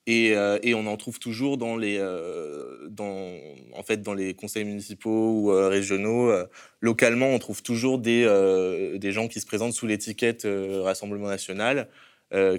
Et, 0.08 0.36
euh, 0.36 0.58
et, 0.64 0.74
on 0.74 0.88
en 0.88 0.98
trouve 0.98 1.20
toujours 1.20 1.58
dans 1.58 1.78
les, 1.78 2.00
euh, 2.00 2.88
dans, 2.90 3.36
en 3.76 3.84
fait, 3.84 4.02
dans 4.02 4.16
les 4.16 4.34
conseils 4.34 4.66
municipaux 4.66 5.34
ou 5.34 5.48
régionaux. 5.50 6.34
localement, 6.80 7.28
on 7.28 7.38
trouve 7.38 7.62
toujours 7.62 8.00
des, 8.00 8.26
des 8.98 9.12
gens 9.12 9.28
qui 9.28 9.40
se 9.40 9.46
présentent 9.46 9.74
sous 9.74 9.86
l'étiquette 9.86 10.48
Rassemblement 10.84 11.28
national, 11.28 11.90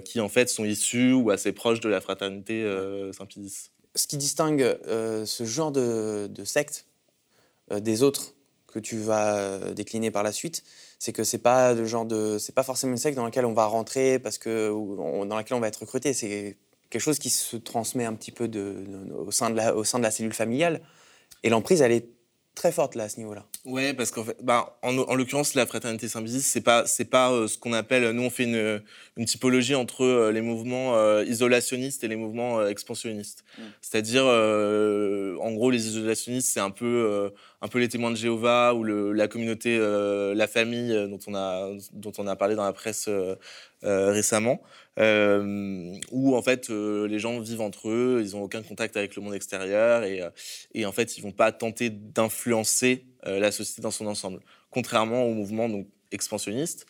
qui 0.05 0.21
en 0.21 0.29
fait 0.29 0.47
sont 0.47 0.63
issus 0.63 1.11
ou 1.11 1.29
assez 1.29 1.51
proches 1.51 1.81
de 1.81 1.89
la 1.89 1.99
fraternité 1.99 2.65
Saint-Pédis. 3.11 3.71
Ce 3.95 4.07
qui 4.07 4.17
distingue 4.17 4.77
ce 4.85 5.43
genre 5.45 5.71
de, 5.71 6.27
de 6.27 6.43
secte 6.45 6.85
euh, 7.71 7.79
des 7.79 8.03
autres 8.03 8.35
que 8.67 8.79
tu 8.79 8.97
vas 8.97 9.37
euh, 9.37 9.73
décliner 9.73 10.11
par 10.11 10.23
la 10.23 10.31
suite, 10.31 10.63
c'est 10.99 11.13
que 11.13 11.23
c'est 11.23 11.37
pas 11.37 11.73
le 11.73 11.85
genre 11.85 12.05
de, 12.05 12.37
c'est 12.39 12.55
pas 12.55 12.63
forcément 12.63 12.93
une 12.93 12.97
secte 12.97 13.15
dans 13.15 13.23
laquelle 13.23 13.45
on 13.45 13.53
va 13.53 13.65
rentrer 13.65 14.19
parce 14.19 14.37
que 14.37 14.69
dans 14.69 15.35
laquelle 15.35 15.55
on 15.55 15.59
va 15.59 15.67
être 15.67 15.81
recruté. 15.81 16.13
C'est 16.13 16.57
quelque 16.89 17.01
chose 17.01 17.19
qui 17.19 17.29
se 17.29 17.55
transmet 17.55 18.05
un 18.05 18.13
petit 18.13 18.31
peu 18.31 18.49
au 19.15 19.31
sein 19.31 19.49
de 19.49 19.55
la, 19.55 19.75
au 19.75 19.83
sein 19.83 19.99
de 19.99 20.03
la 20.03 20.11
cellule 20.11 20.33
familiale. 20.33 20.81
Et 21.43 21.49
l'emprise, 21.49 21.81
elle 21.81 21.91
est 21.91 22.09
très 22.55 22.71
forte 22.71 22.95
là 22.95 23.05
à 23.05 23.09
ce 23.09 23.17
niveau-là. 23.17 23.45
Ouais, 23.65 23.93
parce 23.93 24.11
qu'en 24.11 24.23
fait, 24.23 24.37
bah, 24.43 24.77
en, 24.81 24.97
en 24.97 25.15
l'occurrence, 25.15 25.53
la 25.55 25.65
fraternité 25.65 26.07
Saint-Bizis, 26.07 26.41
c'est 26.41 26.61
pas, 26.61 26.85
c'est 26.85 27.05
pas 27.05 27.31
euh, 27.31 27.47
ce 27.47 27.57
qu'on 27.57 27.73
appelle, 27.73 28.11
nous 28.11 28.23
on 28.23 28.29
fait 28.29 28.43
une, 28.43 28.81
une 29.17 29.25
typologie 29.25 29.75
entre 29.75 30.03
euh, 30.03 30.31
les 30.31 30.41
mouvements 30.41 30.95
euh, 30.95 31.23
isolationnistes 31.25 32.03
et 32.03 32.07
les 32.07 32.15
mouvements 32.15 32.65
expansionnistes. 32.65 33.43
Mm. 33.57 33.61
C'est-à-dire, 33.81 34.25
en 34.25 35.51
gros, 35.53 35.71
les 35.71 35.87
isolationnistes, 35.87 36.49
c'est 36.53 36.59
un 36.59 36.71
peu, 36.71 37.31
un 37.63 37.67
peu 37.69 37.79
les 37.79 37.87
témoins 37.87 38.11
de 38.11 38.17
Jéhovah 38.17 38.75
ou 38.75 38.83
la 38.83 39.27
communauté, 39.27 39.79
la 39.79 40.47
famille 40.47 40.93
dont 41.09 41.19
on 41.27 41.33
a, 41.33 41.71
dont 41.93 42.11
on 42.17 42.27
a 42.27 42.35
parlé 42.35 42.55
dans 42.55 42.65
la 42.65 42.73
presse 42.73 43.09
récemment. 43.81 44.61
Euh, 44.99 45.95
où 46.11 46.35
en 46.35 46.41
fait 46.43 46.69
euh, 46.69 47.07
les 47.07 47.17
gens 47.17 47.39
vivent 47.39 47.61
entre 47.61 47.89
eux, 47.89 48.21
ils 48.23 48.35
n'ont 48.35 48.43
aucun 48.43 48.61
contact 48.61 48.95
avec 48.95 49.15
le 49.15 49.23
monde 49.23 49.33
extérieur 49.33 50.03
et, 50.03 50.21
euh, 50.21 50.29
et 50.75 50.85
en 50.85 50.91
fait 50.91 51.17
ils 51.17 51.21
vont 51.21 51.31
pas 51.31 51.51
tenter 51.51 51.89
d'influencer 51.89 53.05
la 53.25 53.51
société 53.51 53.81
dans 53.81 53.89
son 53.89 54.05
ensemble, 54.05 54.41
contrairement 54.69 55.23
au 55.23 55.33
mouvement 55.33 55.69
donc 55.69 55.87
expansionniste. 56.11 56.85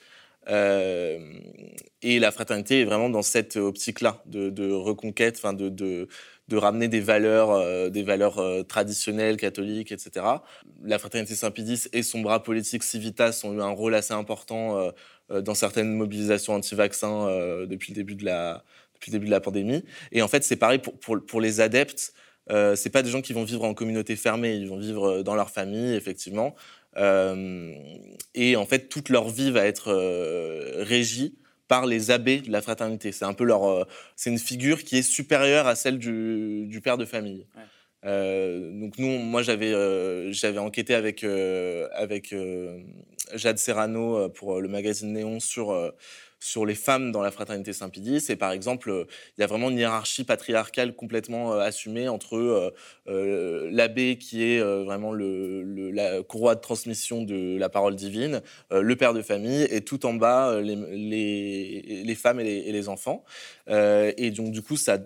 Et 0.48 2.20
la 2.20 2.32
fraternité 2.32 2.82
est 2.82 2.86
vraiment 2.86 3.10
dans 3.10 3.22
cette 3.22 3.56
optique-là 3.56 4.22
de, 4.26 4.72
reconquête, 4.72 5.36
enfin 5.38 5.54
de, 5.54 6.08
ramener 6.52 6.88
des 6.88 7.00
valeurs, 7.00 7.90
des 7.90 8.04
valeurs 8.04 8.42
traditionnelles 8.68 9.38
catholiques, 9.38 9.92
etc. 9.92 10.26
La 10.84 11.00
fraternité 11.00 11.36
Saint-Pédis 11.36 11.88
et 11.94 12.04
son 12.04 12.22
bras 12.22 12.44
politique 12.44 12.84
Civitas 12.84 13.42
ont 13.44 13.54
eu 13.54 13.62
un 13.62 13.70
rôle 13.70 13.96
assez 13.96 14.14
important 14.14 14.92
euh, 15.32 15.42
dans 15.42 15.56
certaines 15.56 15.94
mobilisations 15.94 16.54
anti-vaccins 16.54 17.28
euh, 17.28 17.66
depuis, 17.66 17.94
le 17.94 17.96
début 17.96 18.16
de 18.16 18.26
la, 18.26 19.40
pandémie. 19.42 19.84
Et 20.12 20.22
en 20.22 20.28
fait, 20.28 20.44
c'est 20.44 20.58
pareil 20.58 20.80
pour, 20.80 21.42
les 21.42 21.62
adeptes. 21.62 22.14
Euh, 22.50 22.76
c'est 22.76 22.90
pas 22.90 23.02
des 23.02 23.10
gens 23.10 23.22
qui 23.22 23.32
vont 23.32 23.46
vivre 23.46 23.64
en 23.64 23.74
communauté 23.74 24.18
fermée, 24.18 24.56
ils 24.56 24.68
vont 24.68 24.78
vivre 24.78 25.24
dans 25.24 25.36
leur 25.36 25.50
famille, 25.50 25.94
effectivement. 25.96 26.56
Euh, 26.98 27.74
et 28.36 28.56
en 28.56 28.66
fait, 28.66 28.90
toute 28.90 29.10
leur 29.10 29.30
vie 29.30 29.52
va 29.52 29.66
être 29.66 29.90
euh, 29.90 30.84
régie 30.84 31.36
par 31.68 31.86
les 31.86 32.12
abbés 32.12 32.42
de 32.42 32.52
la 32.52 32.62
fraternité. 32.62 33.12
C'est 33.12 33.26
un 33.26 33.34
peu 33.34 33.46
leur, 33.46 33.88
c'est 34.16 34.30
une 34.30 34.40
figure 34.40 34.84
qui 34.84 34.98
est 34.98 35.02
supérieure 35.02 35.66
à 35.66 35.76
celle 35.76 35.98
du, 35.98 36.66
du 36.68 36.82
père 36.82 36.98
de 36.98 37.06
famille. 37.06 37.48
Ouais. 37.56 37.64
Euh, 38.06 38.72
donc 38.72 38.98
nous, 38.98 39.18
moi 39.18 39.42
j'avais 39.42 39.74
euh, 39.74 40.32
j'avais 40.34 40.58
enquêté 40.58 40.94
avec 40.94 41.24
euh, 41.24 41.88
avec 41.94 42.36
Jade 43.34 43.58
Serrano 43.58 44.30
pour 44.30 44.60
le 44.60 44.68
magazine 44.68 45.14
Néon 45.14 45.40
sur 45.40 45.94
sur 46.44 46.66
les 46.66 46.76
femmes 46.76 47.12
dans 47.12 47.22
la 47.22 47.32
fraternité 47.32 47.74
Saint-Pédis. 47.74 48.26
Et 48.30 48.36
par 48.36 48.52
exemple, 48.52 49.06
il 49.38 49.42
y 49.42 49.44
a 49.44 49.48
vraiment 49.48 49.70
une 49.70 49.78
hiérarchie 49.78 50.24
patriarcale 50.24 50.96
complètement 50.96 51.54
assumée 51.54 52.08
entre 52.08 52.74
l'abbé 53.06 54.18
qui 54.18 54.44
est 54.44 54.60
vraiment 54.60 55.12
le, 55.12 55.92
la 55.92 56.22
courroie 56.24 56.56
de 56.56 56.62
transmission 56.62 57.24
de 57.24 57.58
la 57.58 57.70
parole 57.70 57.96
divine, 57.96 58.42
le 58.72 58.96
père 58.96 59.14
de 59.14 59.22
famille, 59.22 59.64
et 59.70 59.82
tout 59.82 60.06
en 60.06 60.14
bas, 60.14 60.60
les, 60.62 62.16
femmes 62.16 62.40
et 62.40 62.72
les, 62.72 62.90
enfants. 62.90 63.24
et 63.68 64.32
donc 64.32 64.52
du 64.52 64.62
coup, 64.62 64.78
ça, 64.78 65.00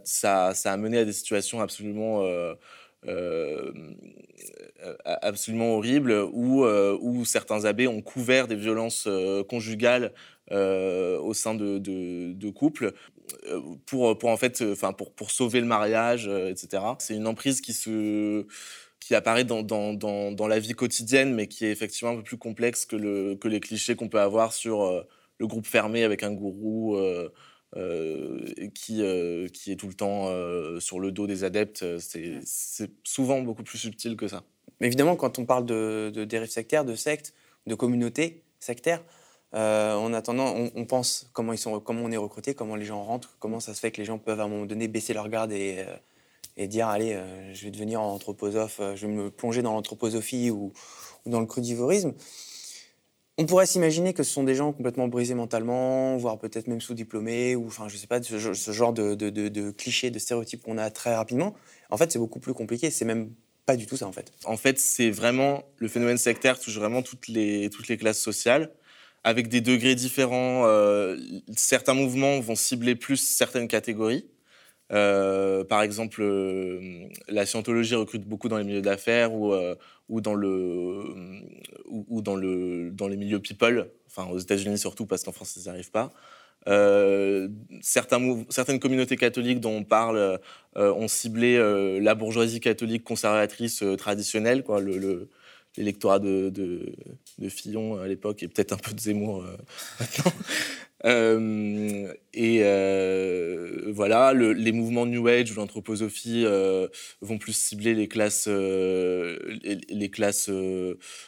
a 0.64 0.78
mené 0.78 1.00
à 1.00 1.06
des 1.06 1.14
situations 1.14 1.62
absolument... 1.62 2.24
Euh, 2.24 2.56
absolument 5.04 5.76
horrible 5.76 6.12
où, 6.32 6.66
euh, 6.66 6.98
où 7.02 7.26
certains 7.26 7.66
abbés 7.66 7.88
ont 7.88 8.02
couvert 8.02 8.48
des 8.48 8.56
violences 8.56 9.06
euh, 9.08 9.44
conjugales 9.44 10.14
au 10.50 11.34
sein 11.34 11.56
de, 11.56 11.78
de, 11.78 12.50
couples 12.52 12.94
pour, 13.86 14.18
pour 14.18 14.30
en 14.30 14.38
fait, 14.38 14.64
enfin 14.72 14.94
pour, 14.94 15.12
pour 15.12 15.32
sauver 15.32 15.60
le 15.60 15.66
mariage, 15.66 16.28
etc. 16.28 16.84
C'est 17.00 17.16
une 17.16 17.28
emprise 17.28 17.60
qui 17.60 17.74
se 17.74 18.46
qui 19.02 19.14
apparaît 19.14 19.44
dans, 19.44 19.62
dans, 19.62 19.94
dans, 19.94 20.48
la 20.48 20.60
vie 20.60 20.74
quotidienne, 20.74 21.34
mais 21.34 21.48
qui 21.48 21.66
est 21.66 21.72
effectivement 21.72 22.12
un 22.14 22.16
peu 22.18 22.24
plus 22.24 22.38
complexe 22.38 22.86
que, 22.86 22.96
le, 22.96 23.36
que 23.36 23.48
les 23.48 23.60
clichés 23.60 23.96
qu'on 23.96 24.10
peut 24.10 24.20
avoir 24.20 24.54
sur 24.54 25.06
le 25.40 25.48
groupe 25.48 25.66
fermé 25.66 26.04
avec 26.04 26.24
un 26.24 26.32
gourou. 26.32 26.96
Euh, 26.96 27.00
euh, 27.00 27.30
qui, 27.76 29.02
euh, 29.04 29.48
qui 29.50 29.72
est 29.72 29.76
tout 29.76 29.88
le 29.88 29.94
temps 29.94 30.28
euh, 30.28 30.80
sur 30.80 31.00
le 31.00 31.12
dos 31.12 31.28
des 31.28 31.44
adeptes. 31.44 31.86
C'est 32.00 32.92
souvent 33.04 33.42
beaucoup 33.42 33.64
plus 33.64 33.78
subtil 33.78 34.16
que 34.16 34.28
ça. 34.28 34.44
Mais 34.80 34.88
évidemment, 34.88 35.16
quand 35.16 35.40
on 35.40 35.46
parle 35.46 35.66
de, 35.66 36.12
de 36.14 36.24
dérives 36.24 36.50
sectaires, 36.50 36.86
de 36.86 36.96
sectes, 36.96 37.34
de 37.66 37.76
communautés 37.76 38.44
sectaires, 38.60 39.04
en 39.54 40.14
attendant, 40.14 40.54
on, 40.56 40.72
on, 40.76 40.86
pense 40.86 41.30
comment, 41.34 41.52
ils 41.52 41.58
sont, 41.58 41.80
comment 41.80 42.04
on 42.04 42.12
est 42.12 42.18
recruté, 42.18 42.54
comment 42.54 42.76
les 42.76 42.86
gens 42.86 43.04
rentrent, 43.04 43.38
comment 43.40 43.60
ça 43.60 43.74
se 43.74 43.80
fait 43.80 43.92
que 43.92 43.98
les 43.98 44.06
gens 44.06 44.20
peuvent 44.20 44.40
à 44.40 44.44
un 44.44 44.48
moment 44.48 44.66
donné 44.66 44.88
baisser 44.88 45.14
leur 45.14 45.30
garde 45.30 45.52
et, 45.52 45.84
et 46.58 46.68
dire 46.68 46.88
allez, 46.88 47.20
je 47.54 47.64
vais 47.64 47.72
devenir 47.72 48.02
anthroposophe, 48.02 48.80
je 48.96 49.08
vais 49.08 49.12
me 49.12 49.32
plonger 49.32 49.64
dans 49.64 49.74
l'anthroposophie 49.74 50.52
ou, 50.52 50.74
ou, 51.26 51.30
dans 51.30 51.40
le 51.40 51.48
crudivorisme. 51.48 52.14
On 53.40 53.46
pourrait 53.46 53.68
s'imaginer 53.68 54.14
que 54.14 54.24
ce 54.24 54.32
sont 54.34 54.44
des 54.44 54.56
gens 54.56 54.74
complètement 54.74 55.08
brisés 55.08 55.36
mentalement, 55.36 56.18
voire 56.18 56.40
peut-être 56.40 56.68
même 56.68 56.82
sous-diplômés, 56.82 57.56
ou 57.56 57.68
enfin, 57.68 57.88
je 57.88 57.96
sais 57.96 58.08
pas, 58.08 58.22
ce, 58.22 58.72
genre 58.72 58.94
de, 58.94 59.14
de, 59.14 59.72
clichés, 59.72 60.10
de 60.10 60.18
stéréotypes 60.18 60.64
qu'on 60.64 60.80
a 60.80 60.90
très 60.90 61.16
rapidement. 61.16 61.54
En 61.92 61.98
fait, 61.98 62.12
c'est 62.12 62.18
beaucoup 62.18 62.40
plus 62.40 62.56
compliqué. 62.56 62.90
C'est 62.90 63.06
même 63.06 63.32
pas 63.68 63.76
du 63.76 63.86
tout 63.86 63.96
ça, 63.96 64.08
en 64.08 64.12
fait. 64.12 64.34
En 64.46 64.58
fait, 64.58 64.80
c'est 64.80 65.12
vraiment 65.12 65.64
le 65.78 65.88
phénomène 65.88 66.18
sectaire 66.18 66.60
touche 66.60 66.76
vraiment 66.76 67.04
toutes 67.04 67.28
les, 67.28 67.70
toutes 67.70 67.90
les 67.90 67.98
classes 67.98 68.20
sociales, 68.20 68.72
avec 69.24 69.50
des 69.50 69.62
degrés 69.62 69.94
différents. 69.94 70.66
Euh, 70.66 71.16
certains 71.56 71.94
mouvements 71.94 72.40
vont 72.40 72.56
cibler 72.56 72.96
plus 72.96 73.18
certaines 73.18 73.68
catégories. 73.68 74.26
Euh, 74.94 75.66
par 75.66 75.82
exemple, 75.82 76.22
euh, 76.22 77.08
la 77.28 77.46
scientologie 77.46 77.96
recrute 77.96 78.24
beaucoup 78.24 78.48
dans 78.48 78.58
les 78.58 78.64
milieux 78.64 78.82
d'affaires 78.82 79.34
ou, 79.34 79.54
euh, 79.54 79.76
dans 80.10 80.36
les 82.38 83.18
milieux 83.18 83.40
people, 83.40 83.90
enfin 84.08 84.28
aux 84.32 84.40
États-Unis 84.40 84.78
surtout 84.78 85.06
parce 85.06 85.24
qu'en 85.24 85.34
France, 85.34 85.56
ils 85.58 85.64
n'y 85.64 85.70
arrivent 85.70 85.92
pas. 85.92 86.14
Certaines 87.82 88.80
communautés 88.80 89.18
catholiques 89.18 89.60
dont 89.60 89.78
on 89.78 89.84
parle 89.84 90.40
ont 90.76 91.08
ciblé 91.08 91.58
la 92.02 92.16
bourgeoisie 92.16 92.60
catholique 92.60 93.04
conservatrice 93.04 93.84
traditionnelle, 93.98 94.64
quoi, 94.64 94.80
le, 94.80 94.98
le 94.98 95.30
l'électorat 95.78 96.20
de, 96.20 96.96
Fillon 97.50 98.02
à 98.02 98.08
l'époque 98.08 98.44
et 98.44 98.48
peut-être 98.48 98.74
un 98.74 98.78
peu 98.78 98.94
de 98.94 99.00
Zemmour 99.00 99.46
maintenant. 100.00 100.32
Euh, 101.06 102.12
et 102.34 102.62
euh, 102.64 103.84
voilà, 103.88 104.34
le, 104.34 104.54
les 104.54 104.72
mouvements 104.72 105.06
New 105.06 105.28
Age 105.28 105.52
ou 105.52 105.56
l'anthroposophie 105.56 106.44
euh, 106.46 106.88
vont 107.22 107.38
plus 107.38 107.54
cibler 107.54 107.94
les 107.94 108.08
classes, 108.08 108.48
les, 108.48 110.10
classes 110.10 110.50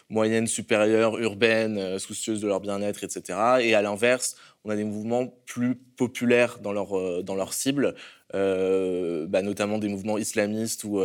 moyennes, 0.10 0.48
supérieures, 0.48 1.20
urbaines, 1.20 2.00
soucieuses 2.00 2.42
de 2.42 2.48
leur 2.48 2.62
bien-être, 2.62 3.04
etc. 3.04 3.40
Et 3.62 3.76
à 3.76 3.82
l'inverse, 3.82 4.36
on 4.66 4.70
a 4.70 4.76
des 4.76 4.84
mouvements 4.84 5.28
plus 5.46 5.76
populaires 5.76 6.60
dans 6.60 6.74
leur, 6.74 7.24
dans 7.24 7.36
leur 7.36 7.54
cible, 7.54 7.96
bah, 8.34 9.42
notamment 9.42 9.78
des 9.78 9.88
mouvements 9.88 10.18
islamistes 10.18 10.84
ou, 10.84 11.02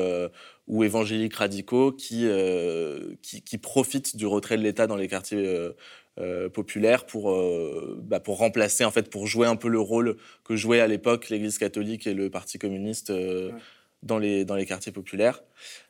ou 0.66 0.84
évangéliques 0.84 1.36
radicaux 1.36 1.92
qui, 1.92 2.28
qui, 3.22 3.42
qui, 3.42 3.58
profitent 3.58 4.16
du 4.16 4.26
retrait 4.26 4.56
de 4.56 4.62
l'État 4.62 4.86
dans 4.86 4.96
les 4.96 5.08
quartiers 5.08 5.72
euh, 6.20 6.48
populaire 6.48 7.06
pour, 7.06 7.32
euh, 7.32 8.00
bah, 8.04 8.20
pour 8.20 8.38
remplacer, 8.38 8.84
en 8.84 8.92
fait, 8.92 9.10
pour 9.10 9.26
jouer 9.26 9.48
un 9.48 9.56
peu 9.56 9.66
le 9.66 9.80
rôle 9.80 10.16
que 10.44 10.54
jouait 10.54 10.78
à 10.78 10.86
l'époque 10.86 11.28
l'Église 11.28 11.58
catholique 11.58 12.06
et 12.06 12.14
le 12.14 12.30
Parti 12.30 12.56
communiste 12.56 13.10
euh, 13.10 13.50
ouais. 13.50 13.58
dans, 14.04 14.18
les, 14.18 14.44
dans 14.44 14.54
les 14.54 14.64
quartiers 14.64 14.92
populaires. 14.92 15.42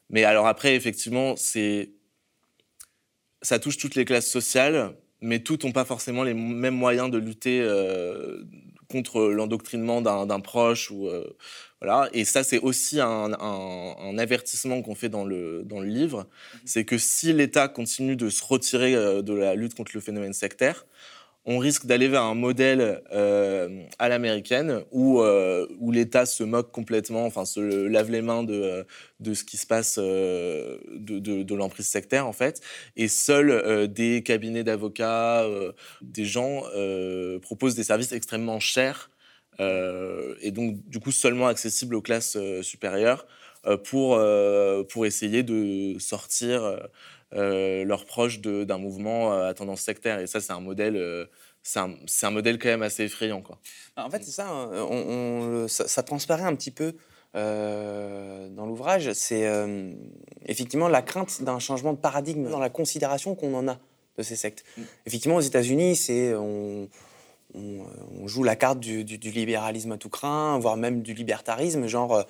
Mais 0.09 0.25
alors 0.25 0.47
après, 0.47 0.77
effectivement, 0.77 1.37
c'est 1.37 1.91
ça 3.43 3.59
touche 3.59 3.77
toutes 3.77 3.97
les 3.97 4.07
classes 4.07 4.31
sociales, 4.31 4.97
mais 5.25 5.41
toutes 5.41 5.65
n'ont 5.65 5.73
pas 5.73 5.85
forcément 5.85 6.23
les 6.23 6.35
mêmes 6.35 6.75
moyens 6.75 7.11
de 7.11 7.19
lutter 7.19 7.67
contre 8.89 9.23
l'endoctrinement 9.23 10.03
d'un 10.03 10.41
proche 10.41 10.91
ou 10.91 11.09
voilà. 11.81 12.09
Et 12.13 12.25
ça, 12.25 12.45
c'est 12.45 12.61
aussi 12.61 13.01
un, 13.01 14.19
avertissement 14.19 14.81
qu'on 14.83 14.95
fait 14.95 15.09
dans 15.09 15.25
le, 15.25 15.63
dans 15.65 15.81
le 15.81 15.89
livre, 15.89 16.23
mmh 16.23 16.59
c'est 16.67 16.85
que 16.85 16.99
si 16.99 17.33
l'État 17.33 17.69
continue 17.69 18.17
de 18.17 18.29
se 18.31 18.45
retirer 18.45 18.93
de 19.23 19.35
la 19.35 19.55
lutte 19.55 19.75
contre 19.75 19.93
le 19.95 20.01
phénomène 20.01 20.33
sectaire, 20.33 20.87
on 21.47 21.59
risque 21.59 21.85
d'aller 21.87 22.09
vers 22.09 22.23
un 22.23 22.35
modèle 22.35 23.03
euh, 23.13 23.85
à 23.99 24.09
l'américaine 24.09 24.83
où, 24.91 25.21
euh, 25.21 25.67
où 25.79 25.93
l'État 25.93 26.25
se 26.25 26.43
moque 26.43 26.73
complètement, 26.73 27.27
enfin 27.27 27.45
se 27.45 27.61
lave 27.61 28.11
les 28.11 28.23
mains 28.23 28.43
de, 28.45 28.87
de 29.21 29.35
ce 29.35 29.45
qui 29.45 29.59
se 29.59 29.67
passe 29.67 29.99
euh, 29.99 30.79
de, 30.89 31.55
l'emprise 31.55 31.87
sectaire 31.87 32.27
en 32.27 32.33
fait, 32.33 32.61
et 32.97 33.09
seuls 33.09 33.89
des 33.89 34.23
cabinets 34.23 34.65
d'avocats, 34.65 35.47
des 36.03 36.25
gens 36.25 36.63
proposent 37.43 37.75
des 37.75 37.85
services 37.85 38.13
extrêmement 38.13 38.59
chers 38.59 39.11
et 39.61 40.51
donc 40.51 40.77
du 40.89 40.99
coup 40.99 41.13
seulement 41.13 41.47
accessibles 41.47 41.95
aux 41.95 42.03
classes 42.03 42.37
supérieures 42.63 43.27
pour, 43.85 44.21
pour 44.89 45.07
essayer 45.07 45.45
de 45.45 45.97
sortir 46.01 46.77
leurs 47.33 48.05
proches 48.07 48.41
d'un 48.41 48.79
mouvement 48.79 49.33
euh, 49.33 49.49
à 49.49 49.55
tendance 49.55 49.81
sectaire. 49.81 50.21
Et 50.21 50.27
ça, 50.27 50.41
c'est 50.41 50.53
un 50.53 50.61
modèle, 50.61 50.97
euh, 50.97 51.27
c'est 51.63 51.81
un, 51.81 51.95
un, 52.23 52.31
modèle 52.31 52.59
quand 52.59 52.69
même 52.69 52.83
assez 52.83 53.05
effrayant, 53.05 53.43
quoi. 53.43 53.59
En 53.97 54.11
fait, 54.11 54.23
c'est 54.23 54.31
ça, 54.31 54.49
hein, 54.49 54.71
on, 54.91 55.67
ça, 55.69 56.03
transparaît 56.03 56.45
un 56.45 56.55
petit 56.55 56.71
peu 56.71 56.95
dans 57.35 58.67
l'ouvrage. 58.67 59.13
C'est 59.13 59.51
effectivement 60.47 60.89
la 60.89 61.03
crainte 61.03 61.43
d'un 61.43 61.59
changement 61.59 61.93
de 61.93 61.99
paradigme 61.99 62.49
dans 62.49 62.61
la 62.61 62.71
considération 62.71 63.35
qu'on 63.35 63.55
en 63.55 63.67
a 63.67 63.79
de 64.17 64.23
ces 64.23 64.37
sectes. 64.37 64.65
Mm. 64.77 64.83
Effectivement, 65.07 65.37
aux 65.37 65.41
États-Unis, 65.41 65.97
c'est 65.97 66.33
on, 66.35 66.89
on, 67.55 68.29
joue 68.29 68.45
la 68.45 68.55
carte 68.55 68.79
du, 68.79 69.05
du, 69.05 69.31
libéralisme 69.33 69.91
à 69.91 69.99
tout 69.99 70.11
craint, 70.11 70.61
voire 70.61 70.77
même 70.77 71.03
du 71.03 71.13
libertarisme, 71.13 71.89
genre 71.89 72.25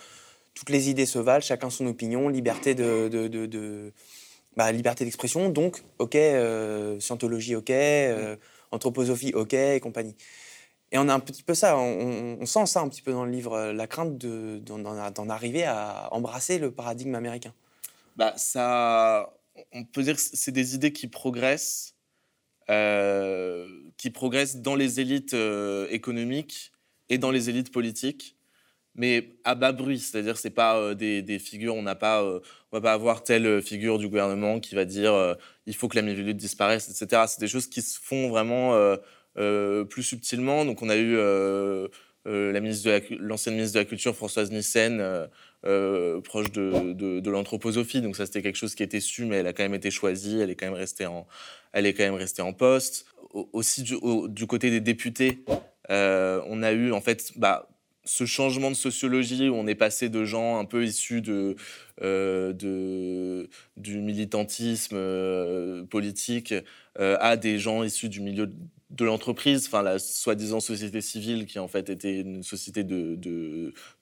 toutes 0.55 0.71
les 0.71 0.89
idées 0.89 1.07
se 1.07 1.19
valent, 1.19 1.43
chacun 1.43 1.69
son 1.69 1.87
opinion, 1.87 2.29
liberté 2.29 2.75
de, 2.75 3.09
de, 3.09 3.29
de 3.29 3.93
bah, 4.57 4.71
liberté 4.73 5.05
d'expression, 5.05 5.49
donc, 5.49 5.83
ok, 5.99 6.15
euh, 6.15 7.01
scientologie, 7.01 7.57
ok, 7.57 7.71
euh, 7.71 8.37
anthroposophie, 8.71 9.33
ok, 9.35 9.53
et 9.53 9.81
compagnie. 9.81 10.17
Et 10.93 10.99
on 10.99 11.09
a 11.09 11.15
un 11.15 11.21
petit 11.21 11.43
peu 11.43 11.55
ça, 11.55 11.77
on, 11.77 12.47
sent 12.47 12.67
ça 12.67 12.81
un 12.81 12.89
petit 12.89 13.03
peu 13.03 13.13
dans 13.13 13.25
le 13.25 13.33
livre, 13.33 13.55
euh, 13.55 13.73
la 13.73 13.87
crainte 13.87 14.17
d'en 14.17 15.29
arriver 15.29 15.65
à 15.65 16.09
embrasser 16.13 16.59
le 16.59 16.71
paradigme 16.71 17.15
américain. 17.15 17.53
Bah, 18.17 18.33
ça, 18.37 19.33
on 19.73 19.85
peut 19.85 20.03
dire 20.03 20.15
que 20.15 20.23
c'est 20.23 20.53
des 20.53 20.77
idées 20.77 20.93
qui 20.93 21.09
progressent, 21.09 21.97
qui 22.69 24.11
progressent 24.11 24.57
dans 24.57 24.77
les 24.77 25.01
élites 25.01 25.37
économiques 25.91 26.73
et 27.09 27.19
dans 27.19 27.31
les 27.31 27.51
élites 27.51 27.73
politiques 27.73 28.34
mais 28.97 29.31
à 29.45 29.55
bas 29.55 29.73
bruit, 29.73 29.99
c'est-à-dire 29.99 30.37
c'est 30.37 30.51
pas 30.51 30.77
euh, 30.77 30.95
des, 30.95 31.39
figures, 31.39 31.75
on 31.75 31.83
n'a 31.83 31.95
pas, 31.95 32.23
euh, 32.23 32.41
on 32.71 32.77
va 32.77 32.81
pas 32.81 32.93
avoir 32.93 33.25
telle 33.25 33.47
euh, 33.47 33.61
figure 33.61 33.99
du 33.99 34.09
gouvernement 34.09 34.61
qui 34.61 34.75
va 34.75 34.85
dire 34.85 35.37
il 35.67 35.75
faut 35.75 35.89
que 35.89 35.97
la 35.97 36.03
Mivilude 36.03 36.37
disparaisse, 36.37 36.89
etc. 36.89 37.23
C'est 37.27 37.41
des 37.41 37.49
choses 37.49 37.67
qui 37.67 37.83
se 37.83 37.99
font 38.01 38.29
vraiment 38.29 38.97
plus 39.35 40.03
subtilement. 40.03 40.65
Donc 40.65 40.83
on 40.83 40.89
a 40.89 40.97
eu 40.97 41.17
la 42.27 42.61
ministre 42.61 43.01
l'ancienne 43.19 43.55
ministre 43.55 43.75
de 43.75 43.81
la 43.81 43.85
Culture 43.85 44.15
Françoise 44.15 44.51
Nissen, 44.51 45.29
proche 46.23 46.53
de, 46.53 46.93
de, 46.93 47.31
l'anthroposophie. 47.31 48.01
Donc 48.01 48.17
ça 48.17 48.27
c'était 48.27 48.43
quelque 48.43 48.57
chose 48.57 48.75
qui 48.75 48.83
était 48.83 49.01
su, 49.01 49.25
mais 49.25 49.37
elle 49.37 49.47
a 49.47 49.53
quand 49.53 49.65
même 49.65 49.75
été 49.75 49.91
choisie, 49.91 50.39
elle 50.41 50.51
est 50.51 50.57
quand 50.57 50.67
même 50.67 50.75
restée 50.75 51.07
en, 51.07 51.27
elle 51.73 51.87
est 51.87 51.95
quand 51.95 52.05
même 52.05 52.15
restée 52.15 52.43
en 52.43 52.53
poste. 52.53 53.07
aussi 53.33 53.83
du, 53.83 53.97
du, 54.29 54.47
côté 54.47 54.71
des 54.71 54.81
députés, 54.81 55.45
on 55.89 56.63
a 56.63 56.73
eu 56.73 56.93
en 56.93 57.01
fait, 57.01 57.33
bah, 57.37 57.69
ce 58.05 58.27
changement 58.27 58.71
de 58.71 58.77
sociologie 58.77 59.49
où 59.49 59.55
on 59.55 59.67
est 59.67 59.75
passé 59.75 60.09
de 60.09 60.25
gens 60.25 60.59
un 60.59 60.65
peu 60.65 60.85
issus 60.85 61.23
de, 61.23 61.57
euh, 62.03 63.47
du 63.77 63.99
militantisme 63.99 64.97
euh, 64.97 65.85
politique 65.85 66.55
euh, 67.01 67.17
à 67.21 67.37
des 67.37 67.59
gens 67.59 67.83
issus 67.83 68.09
du 68.09 68.21
milieu 68.21 68.53
de 68.91 69.05
l'entreprise, 69.05 69.67
enfin 69.67 69.83
la 69.83 69.99
soi-disant 69.99 70.61
société 70.61 71.01
civile 71.01 71.47
qui 71.47 71.59
en 71.59 71.67
fait 71.67 71.91
était 71.91 72.21
une 72.21 72.45
société 72.45 72.85
de, 72.85 73.19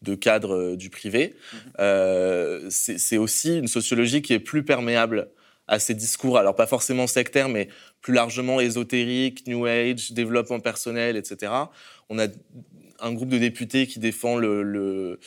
de, 0.02 0.14
cadres 0.16 0.74
du 0.74 0.90
privé, 0.90 1.34
mmh. 1.78 2.68
c'est 2.68 3.16
aussi 3.16 3.56
une 3.56 3.68
sociologie 3.68 4.20
qui 4.20 4.34
est 4.34 4.38
plus 4.38 4.64
perméable 4.64 5.30
à 5.66 5.78
ces 5.78 5.94
discours, 5.94 6.36
alors 6.36 6.54
pas 6.54 6.66
forcément 6.66 7.06
sectaires, 7.06 7.48
mais 7.48 7.68
plus 8.02 8.12
largement 8.12 8.60
ésotériques, 8.60 9.46
New 9.46 9.64
Age, 9.64 10.12
développement 10.12 10.60
personnel, 10.60 11.16
etc. 11.16 11.52
On 12.10 12.18
a 12.18 12.26
un 13.02 13.12
groupe 13.12 13.28
de 13.28 13.38
députés 13.38 13.86
qui 13.86 13.98
défend 13.98 14.36
le, 14.36 15.18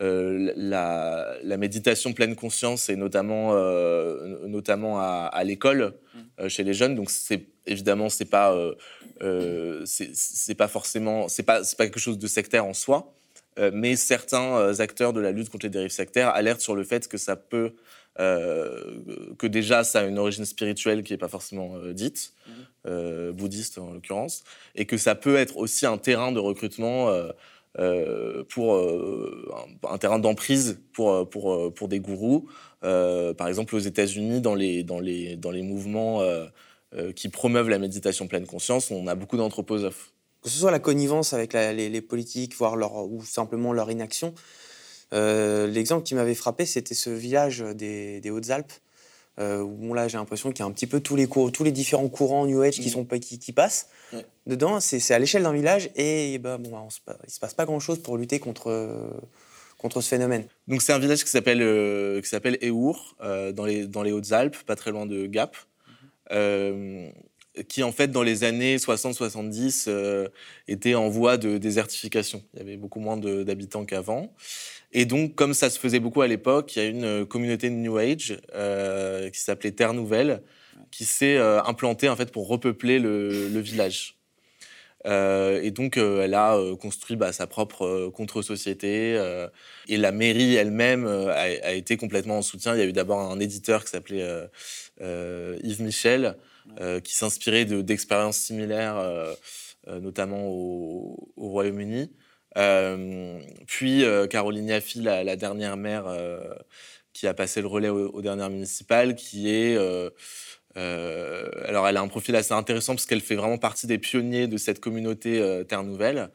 euh, 0.00 0.52
la, 0.56 1.56
méditation 1.56 2.12
pleine 2.12 2.36
conscience 2.36 2.88
et 2.88 2.96
notamment, 2.96 3.50
euh, 3.52 4.46
notamment 4.46 5.00
à, 5.00 5.44
l'école 5.44 5.94
mmh. 6.14 6.18
euh, 6.40 6.48
chez 6.48 6.64
les 6.64 6.74
jeunes. 6.74 6.94
Donc 6.94 7.10
c'est 7.10 7.46
évidemment 7.66 8.08
c'est 8.08 8.24
pas 8.24 8.54
c'est 9.84 10.54
pas 10.56 10.68
forcément 10.68 11.28
c'est 11.28 11.42
pas 11.42 11.64
c'est 11.64 11.76
pas 11.76 11.84
quelque 11.84 12.00
chose 12.00 12.18
de 12.18 12.26
sectaire 12.26 12.64
en 12.64 12.74
soi, 12.74 13.12
mais 13.72 13.96
certains 13.96 14.80
acteurs 14.80 15.12
de 15.12 15.20
la 15.20 15.32
lutte 15.32 15.50
contre 15.50 15.66
les 15.66 15.70
dérives 15.70 15.90
sectaires 15.90 16.28
alertent 16.28 16.60
sur 16.60 16.76
le 16.76 16.84
fait 16.84 17.08
que 17.08 17.18
ça 17.18 17.36
peut 17.36 17.74
que 18.16 19.46
déjà 19.46 19.84
ça 19.84 20.00
a 20.00 20.04
une 20.04 20.18
origine 20.18 20.44
spirituelle 20.44 21.02
qui 21.02 21.12
n'est 21.12 21.18
pas 21.18 21.28
forcément 21.28 21.78
dite, 21.92 22.32
mmh. 22.46 22.52
Euh, 22.86 23.32
bouddhiste 23.32 23.78
en 23.78 23.94
l'occurrence, 23.94 24.44
et 24.74 24.84
que 24.84 24.98
ça 24.98 25.14
peut 25.14 25.36
être 25.36 25.56
aussi 25.56 25.86
un 25.86 25.96
terrain 25.96 26.32
de 26.32 26.38
recrutement 26.38 27.08
euh, 27.08 27.30
euh, 27.78 28.44
pour 28.50 28.76
un, 29.88 29.96
terrain 29.96 30.18
d'emprise 30.18 30.78
pour, 30.92 31.26
pour, 31.30 31.72
pour 31.72 31.88
des 31.88 31.98
gourous. 31.98 32.46
par 32.82 33.48
exemple, 33.48 33.74
aux 33.74 33.78
États-Unis, 33.78 34.42
dans 34.42 34.54
les, 34.54 34.82
dans, 34.82 35.00
les, 35.00 35.36
dans 35.36 35.50
les 35.50 35.62
mouvements 35.62 36.20
qui 37.16 37.30
promeuvent 37.30 37.70
la 37.70 37.78
méditation 37.78 38.28
pleine 38.28 38.46
conscience, 38.46 38.90
on 38.90 39.06
a 39.06 39.14
beaucoup 39.14 39.38
d'anthroposophes. 39.38 40.12
Que 40.42 40.50
ce 40.50 40.58
soit 40.58 40.70
la 40.70 40.78
connivence 40.78 41.32
avec 41.32 41.54
les, 41.54 42.00
politiques, 42.02 42.54
voire 42.54 42.76
leur, 42.76 42.96
ou 42.96 43.24
simplement 43.24 43.72
leur 43.72 43.90
inaction, 43.90 44.34
l'exemple 45.12 46.04
qui 46.04 46.14
m'avait 46.14 46.34
frappé, 46.34 46.66
c'était 46.66 46.94
ce 46.94 47.10
village 47.10 47.60
des, 47.60 48.20
des 48.20 48.30
Hautes-Alpes, 48.30 48.72
euh, 49.40 49.64
bon, 49.64 49.94
là, 49.94 50.08
j'ai 50.08 50.16
l'impression 50.16 50.50
qu'il 50.50 50.60
y 50.60 50.62
a 50.62 50.66
un 50.66 50.72
petit 50.72 50.86
peu 50.86 51.00
tous 51.00 51.16
les, 51.16 51.26
cours, 51.26 51.50
tous 51.50 51.64
les 51.64 51.72
différents 51.72 52.08
courants 52.08 52.46
New 52.46 52.62
Age 52.62 52.74
qui, 52.74 52.88
mm. 52.88 52.92
sont, 52.92 53.04
qui, 53.04 53.38
qui 53.38 53.52
passent. 53.52 53.88
Dedans, 54.46 54.78
c'est 54.78 55.12
à 55.12 55.18
l'échelle 55.18 55.42
d'un 55.42 55.52
village 55.52 55.90
et 55.96 56.38
ben, 56.38 56.58
bon, 56.58 56.76
on 56.76 56.88
il 56.88 57.12
ne 57.24 57.30
se 57.30 57.40
passe 57.40 57.54
pas 57.54 57.64
grand-chose 57.64 58.00
pour 58.00 58.16
lutter 58.16 58.38
contre, 58.38 59.10
contre 59.78 60.00
ce 60.02 60.08
phénomène. 60.08 60.44
Donc, 60.68 60.82
c'est 60.82 60.92
un 60.92 60.98
village 60.98 61.24
qui 61.24 61.30
s'appelle 61.30 61.62
euh, 61.62 62.20
qui 62.20 62.28
s'appelle 62.28 62.58
Eour, 62.62 63.16
euh, 63.22 63.52
dans, 63.52 63.64
les, 63.64 63.86
dans 63.86 64.02
les 64.02 64.12
Hautes-Alpes, 64.12 64.56
pas 64.66 64.76
très 64.76 64.90
loin 64.92 65.06
de 65.06 65.26
Gap. 65.26 65.56
Mm-hmm. 66.30 67.12
qui 67.68 67.82
en 67.82 67.92
fait 67.92 68.08
dans 68.08 68.22
les 68.22 68.44
années 68.44 68.78
60-70 68.78 70.28
était 70.68 70.94
en 70.94 71.08
voie 71.08 71.36
de 71.36 71.58
désertification. 71.58 72.42
Il 72.54 72.60
y 72.60 72.62
avait 72.62 72.76
beaucoup 72.76 73.00
moins 73.00 73.16
d'habitants 73.16 73.84
qu'avant. 73.84 74.32
Et 74.96 75.06
donc, 75.06 75.34
comme 75.34 75.54
ça 75.54 75.70
se 75.70 75.78
faisait 75.78 75.98
beaucoup 75.98 76.22
à 76.22 76.28
l'époque, 76.28 76.76
il 76.76 76.82
y 76.82 76.86
a 76.86 76.88
une 76.88 77.04
euh, 77.04 77.24
communauté 77.26 77.68
de 77.68 77.74
New 77.74 77.96
Age 77.96 78.38
euh, 78.54 79.28
qui 79.28 79.40
s'appelait 79.40 79.72
Terre 79.72 79.92
Nouvelle, 79.92 80.42
qui 80.92 81.04
s'est 81.04 81.36
euh, 81.36 81.60
implantée 81.64 82.08
en 82.08 82.14
fait 82.14 82.30
pour 82.30 82.46
repeupler 82.46 83.00
le, 83.00 83.58
village. 83.58 84.16
et 85.04 85.70
donc, 85.72 85.96
elle 85.96 86.34
a 86.34 86.56
construit 86.80 87.16
bah, 87.16 87.32
sa 87.32 87.48
propre 87.48 88.08
contre-société. 88.14 89.20
et 89.88 89.96
la 89.96 90.12
mairie 90.12 90.54
elle-même 90.54 91.06
a, 91.06 91.72
été 91.72 91.96
complètement 91.96 92.38
en 92.38 92.42
soutien. 92.42 92.74
Il 92.74 92.78
y 92.78 92.82
a 92.82 92.86
eu 92.86 92.92
d'abord 92.92 93.20
un 93.20 93.40
éditeur 93.40 93.84
qui 93.84 93.90
s'appelait 93.90 94.24
Yves 95.00 95.82
Michel, 95.82 96.36
qui 97.02 97.14
s'inspirait 97.14 97.64
d'expériences 97.64 98.38
similaires, 98.38 98.96
notamment 99.86 100.46
au 100.46 101.32
Royaume-Uni. 101.36 102.10
Euh, 102.56 103.40
puis 103.66 104.04
euh, 104.04 104.26
Caroline 104.26 104.68
Yaffi, 104.68 105.00
la, 105.00 105.36
dernière 105.36 105.76
maire 105.76 106.06
euh, 106.06 106.54
qui 107.12 107.26
a 107.26 107.34
passé 107.34 107.60
le 107.60 107.66
relais 107.66 107.88
aux, 107.88 108.22
dernières 108.22 108.50
municipales, 108.50 109.14
qui 109.14 109.50
est 109.50 109.76
alors, 110.76 111.86
elle 111.88 111.96
a 111.96 112.00
un 112.00 112.08
profil 112.08 112.34
assez 112.36 112.52
intéressant 112.52 112.94
parce 112.94 113.06
qu'elle 113.06 113.20
fait 113.20 113.36
vraiment 113.36 113.58
partie 113.58 113.86
des 113.86 113.98
pionniers 113.98 114.48
de 114.48 114.56
cette 114.56 114.80
communauté 114.80 115.62
Terre 115.68 115.84
Nouvelle. 115.84 116.30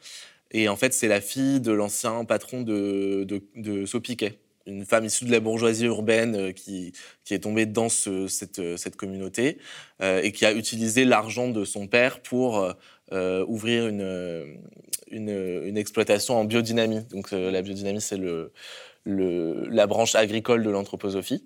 Et 0.52 0.68
en 0.70 0.76
fait, 0.76 0.94
c'est 0.94 1.08
la 1.08 1.22
fille 1.22 1.60
de 1.60 1.72
l'ancien 1.72 2.26
patron 2.26 2.62
de, 2.62 3.28
de, 3.56 3.86
Sopiquet, 3.86 4.40
une 4.66 4.86
femme 4.86 5.06
issue 5.06 5.26
de 5.26 5.32
la 5.32 5.42
bourgeoisie 5.42 5.86
urbaine 5.86 6.54
qui, 6.54 6.94
qui 7.26 7.34
est 7.34 7.40
tombée 7.40 7.66
dans 7.66 7.90
cette, 7.90 8.78
cette, 8.78 8.96
communauté 8.96 9.58
et 10.02 10.32
qui 10.32 10.46
a 10.46 10.54
utilisé 10.54 11.04
l'argent 11.04 11.50
de 11.50 11.66
son 11.66 11.88
père 11.88 12.22
pour 12.22 12.74
ouvrir 13.12 13.88
une, 13.88 14.58
une, 15.12 15.78
exploitation 15.78 16.36
en 16.36 16.46
biodynamie. 16.46 17.04
Donc 17.12 17.34
euh, 17.34 17.52
la 17.52 17.62
biodynamie, 17.62 18.02
c'est 18.02 18.18
le, 18.18 18.52
la 19.06 19.88
branche 19.88 20.16
agricole 20.16 20.64
de 20.64 20.70
l'anthroposophie. 20.70 21.44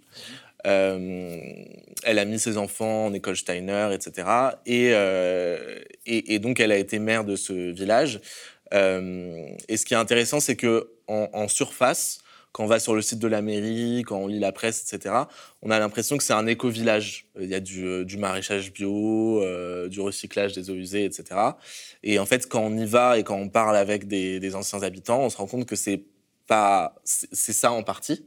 Euh, 0.65 1.39
elle 2.03 2.19
a 2.19 2.25
mis 2.25 2.39
ses 2.39 2.57
enfants 2.57 3.07
en 3.07 3.13
école 3.13 3.35
Steiner, 3.35 3.89
etc. 3.93 4.27
Euh, 4.69 5.79
et, 6.05 6.33
et, 6.33 6.39
donc 6.39 6.59
elle 6.59 6.71
a 6.71 6.77
été 6.77 6.99
maire 6.99 7.25
de 7.25 7.35
ce 7.35 7.71
village. 7.71 8.21
et 8.71 9.77
ce 9.77 9.85
qui 9.85 9.93
est 9.93 9.97
intéressant, 9.97 10.39
c'est 10.39 10.55
que 10.55 10.89
en, 11.07 11.47
surface, 11.47 12.22
quand 12.53 12.63
on 12.63 12.67
va 12.67 12.79
sur 12.79 12.95
le 12.95 13.01
site 13.01 13.19
de 13.19 13.27
la 13.27 13.41
mairie, 13.41 14.03
quand 14.07 14.17
on 14.17 14.27
lit 14.27 14.39
la 14.39 14.53
presse, 14.53 14.81
etc., 14.93 15.15
on 15.61 15.69
a 15.69 15.79
l'impression 15.79 16.17
que 16.17 16.23
c'est 16.23 16.33
un 16.33 16.47
éco-village. 16.47 17.27
Il 17.37 17.49
y 17.49 17.55
a 17.55 17.59
du, 17.59 18.05
du 18.05 18.17
maraîchage 18.17 18.71
bio, 18.71 19.43
du 19.89 19.99
recyclage 19.99 20.53
des 20.53 20.69
eaux 20.69 20.75
usées, 20.75 21.03
etc. 21.03 21.25
Et 22.03 22.19
en 22.19 22.25
fait, 22.25 22.47
quand 22.47 22.61
on 22.61 22.77
y 22.77 22.85
va 22.85 23.17
et 23.17 23.23
quand 23.23 23.37
on 23.37 23.49
parle 23.49 23.75
avec 23.75 24.07
des, 24.07 24.55
anciens 24.55 24.83
habitants, 24.83 25.21
on 25.21 25.29
se 25.29 25.37
rend 25.37 25.47
compte 25.47 25.65
que 25.65 25.75
c'est 25.75 26.03
pas, 26.47 26.95
c'est 27.03 27.53
ça 27.53 27.71
en 27.71 27.83
partie. 27.83 28.25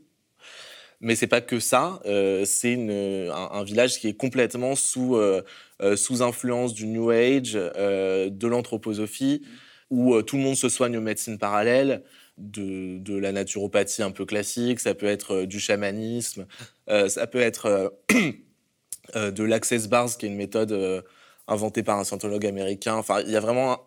Mais 1.01 1.15
c'est 1.15 1.27
pas 1.27 1.41
que 1.41 1.61
ça. 1.61 2.01
Euh, 2.07 2.45
c'est 2.47 2.75
un, 2.75 3.65
village 3.65 3.99
qui 3.99 4.09
est 4.09 4.17
complètement 4.17 4.75
sous, 4.75 5.17
euh, 5.17 5.43
euh, 5.83 5.97
sous 5.97 6.23
influence 6.23 6.73
du 6.73 6.87
New 6.87 7.11
Age, 7.11 7.53
de 7.53 8.47
l'anthroposophie, 8.47 9.43
où 9.91 10.21
tout 10.23 10.37
le 10.37 10.43
monde 10.43 10.57
se 10.57 10.69
soigne 10.69 10.97
aux 10.97 11.03
médecines 11.03 11.39
parallèles, 11.39 12.03
de, 12.39 13.17
la 13.17 13.33
naturopathie 13.33 14.03
un 14.03 14.11
peu 14.11 14.25
classique, 14.25 14.81
ça 14.81 14.95
peut 14.95 15.07
être 15.07 15.45
du 15.45 15.61
chamanisme, 15.61 16.47
ça 16.87 17.27
peut 17.27 17.41
être 17.41 17.95
de 19.15 19.43
l'access 19.43 19.89
bars, 19.89 20.17
qui 20.17 20.27
est 20.27 20.29
une 20.29 20.37
méthode 20.37 21.05
inventée 21.49 21.83
par 21.83 21.99
un 21.99 22.05
scientologue 22.05 22.47
américain. 22.47 22.95
Enfin, 22.95 23.21
il 23.21 23.31
y 23.31 23.37
a 23.37 23.41
vraiment 23.41 23.85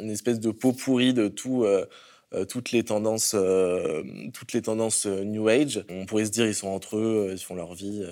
une 0.00 0.10
espèce 0.10 0.40
de 0.40 0.50
pot 0.50 0.72
pourri 0.72 1.14
de 1.14 1.28
tout 1.28 1.64
euh, 2.32 2.44
toutes 2.44 2.70
les 2.70 2.84
tendances, 2.84 3.34
euh, 3.34 4.04
toutes 4.32 4.52
les 4.52 4.62
tendances 4.62 5.06
euh, 5.06 5.24
New 5.24 5.48
Age. 5.48 5.84
On 5.90 6.06
pourrait 6.06 6.26
se 6.26 6.30
dire 6.30 6.46
ils 6.46 6.54
sont 6.54 6.68
entre 6.68 6.96
eux, 6.96 7.30
ils 7.32 7.38
font 7.38 7.56
leur 7.56 7.74
vie, 7.74 8.04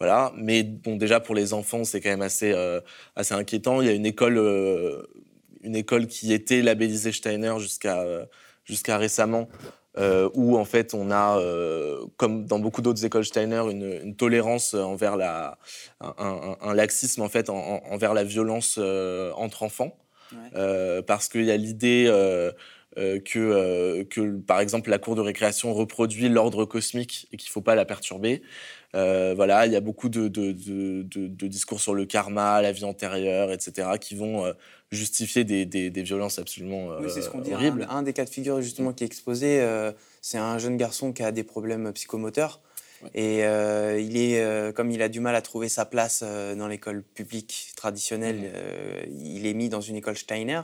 voilà. 0.00 0.32
Mais 0.36 0.64
bon, 0.64 0.96
déjà 0.96 1.20
pour 1.20 1.34
les 1.34 1.52
enfants, 1.52 1.84
c'est 1.84 2.00
quand 2.00 2.10
même 2.10 2.22
assez, 2.22 2.54
assez 3.16 3.34
inquiétant. 3.34 3.80
Il 3.80 3.86
y 3.86 3.90
a 3.90 3.94
une 3.94 4.06
école, 4.06 4.38
une 5.62 5.76
école 5.76 6.06
qui 6.06 6.32
était 6.32 6.62
labellisée 6.62 7.12
Steiner 7.12 7.54
jusqu'à 7.58 8.04
jusqu'à 8.68 8.98
récemment. 8.98 9.48
où 10.34 10.56
en 10.56 10.64
fait 10.64 10.94
on 10.94 11.10
a, 11.10 11.40
comme 12.16 12.46
dans 12.46 12.60
beaucoup 12.60 12.82
d'autres 12.82 13.04
écoles 13.04 13.24
Steiner, 13.24 13.64
une, 13.68 14.14
tolérance 14.14 14.74
envers 14.74 15.16
la, 15.16 15.58
un, 16.00 16.72
laxisme 16.72 17.22
en 17.22 17.28
fait 17.28 17.50
envers 17.50 18.14
la 18.14 18.22
violence 18.22 18.78
entre 19.34 19.64
enfants, 19.64 19.96
parce 21.06 21.28
qu'il 21.28 21.44
y 21.44 21.50
a 21.50 21.56
l'idée 21.56 22.06
euh, 22.98 23.20
que, 23.20 23.38
euh, 23.38 24.04
que, 24.04 24.38
par 24.38 24.58
exemple, 24.58 24.90
la 24.90 24.98
cour 24.98 25.14
de 25.14 25.20
récréation 25.20 25.72
reproduit 25.72 26.28
l'ordre 26.28 26.64
cosmique 26.64 27.28
et 27.32 27.36
qu'il 27.36 27.48
ne 27.48 27.52
faut 27.52 27.60
pas 27.60 27.76
la 27.76 27.84
perturber. 27.84 28.42
Euh, 28.96 29.34
voilà, 29.36 29.66
il 29.66 29.72
y 29.72 29.76
a 29.76 29.80
beaucoup 29.80 30.08
de, 30.08 30.26
de, 30.26 30.52
de, 30.52 31.46
discours 31.46 31.80
sur 31.80 31.94
le 31.94 32.06
karma, 32.06 32.60
la 32.60 32.72
vie 32.72 32.84
antérieure, 32.84 33.52
etc., 33.52 33.88
qui 34.00 34.16
vont 34.16 34.52
justifier 34.90 35.44
des, 35.44 35.64
des, 35.66 36.02
violences 36.02 36.38
absolument 36.38 36.88
oui, 36.98 37.08
c'est 37.08 37.22
ce 37.22 37.28
qu'on 37.28 37.40
dit, 37.40 37.54
horribles. 37.54 37.86
Un, 37.90 38.02
des 38.02 38.12
cas 38.12 38.24
de 38.24 38.30
figure 38.30 38.60
justement 38.62 38.92
qui 38.92 39.04
est 39.04 39.06
exposé, 39.06 39.62
c'est 40.22 40.38
un 40.38 40.58
jeune 40.58 40.76
garçon 40.76 41.12
qui 41.12 41.22
a 41.22 41.30
des 41.30 41.44
problèmes 41.44 41.92
psychomoteurs. 41.92 42.60
Et 43.14 43.40
il 43.40 44.16
est, 44.16 44.74
comme 44.74 44.90
il 44.90 45.02
a 45.02 45.10
du 45.10 45.20
mal 45.20 45.36
à 45.36 45.42
trouver 45.42 45.68
sa 45.68 45.84
place 45.84 46.24
dans 46.56 46.66
l'école 46.66 47.02
publique 47.02 47.72
traditionnelle, 47.76 48.50
il 49.12 49.46
est 49.46 49.54
mis 49.54 49.68
dans 49.68 49.82
une 49.82 49.96
école 49.96 50.16
Steiner. 50.16 50.62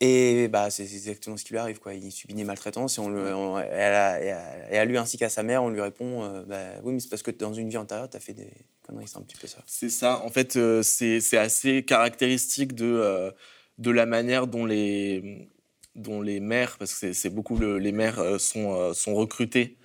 Et 0.00 0.46
bah, 0.46 0.70
c'est 0.70 0.84
exactement 0.84 1.36
ce 1.36 1.44
qui 1.44 1.52
lui 1.52 1.58
arrive. 1.58 1.80
Quoi. 1.80 1.94
Il 1.94 2.12
subit 2.12 2.34
des 2.34 2.44
maltraitances 2.44 2.98
et, 2.98 3.00
on, 3.00 3.08
le, 3.08 3.26
à, 3.26 4.84
lui 4.84 4.96
ainsi 4.96 5.18
qu'à 5.18 5.28
sa 5.28 5.42
mère, 5.42 5.64
on 5.64 5.70
lui 5.70 5.80
répond 5.80 6.22
euh, 6.22 6.44
bah, 6.44 6.74
Oui, 6.84 6.94
mais 6.94 7.00
c'est 7.00 7.08
parce 7.08 7.22
que 7.22 7.32
dans 7.32 7.52
une 7.52 7.68
vie 7.68 7.76
antérieure, 7.76 8.08
tu 8.08 8.16
as 8.16 8.20
fait 8.20 8.32
des 8.32 8.52
conneries. 8.86 9.08
C'est 9.08 9.18
un 9.18 9.22
petit 9.22 9.36
peu 9.36 9.48
ça. 9.48 9.58
C'est 9.66 9.88
ça. 9.88 10.22
En 10.24 10.30
fait, 10.30 10.56
euh, 10.56 10.82
c'est 10.82 11.36
assez 11.36 11.84
caractéristique 11.84 12.74
de, 12.74 12.86
euh, 12.86 13.32
de 13.78 13.90
la 13.90 14.06
manière 14.06 14.46
dont 14.46 14.66
les, 14.66 15.48
dont 15.96 16.22
les 16.22 16.38
mères, 16.38 16.76
parce 16.78 16.94
que 16.94 17.12
c'est 17.12 17.30
beaucoup 17.30 17.58
les 17.58 17.92
mères 17.92 18.38
sont, 18.38 18.94
sont 18.94 19.14
recrutées 19.16 19.78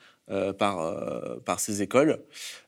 par, 0.59 1.39
par 1.43 1.59
ces 1.59 1.81
écoles. 1.81 2.23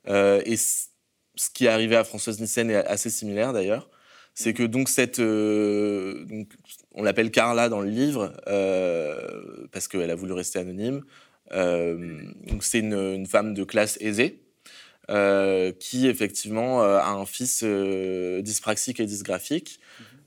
et 0.07 0.57
ce 0.57 1.49
qui 1.53 1.65
est 1.65 1.69
arrivé 1.69 1.95
à 1.95 2.03
Françoise 2.03 2.39
Nissen 2.39 2.71
est 2.71 2.75
assez 2.75 3.09
similaire 3.09 3.53
d'ailleurs 3.53 3.89
c'est 4.37 4.53
que 4.53 4.63
donc 4.63 4.89
cette, 4.89 5.21
donc, 5.21 6.49
on 6.95 7.03
l'appelle 7.03 7.31
Carla 7.31 7.69
dans 7.69 7.81
le 7.81 7.89
livre 7.89 8.33
euh, 8.47 9.67
parce 9.71 9.87
qu'elle 9.87 10.09
a 10.09 10.15
voulu 10.15 10.33
rester 10.33 10.59
anonyme. 10.59 11.03
Euh, 11.51 12.21
donc 12.47 12.63
c'est 12.63 12.79
une, 12.79 13.25
femme 13.27 13.53
de 13.53 13.63
classe 13.63 13.97
aisée 14.01 14.41
qui 15.79 16.07
effectivement 16.07 16.81
a 16.81 17.09
un 17.09 17.27
fils 17.27 17.63
dyspraxique 17.63 18.99
et 18.99 19.05
dysgraphique 19.05 19.79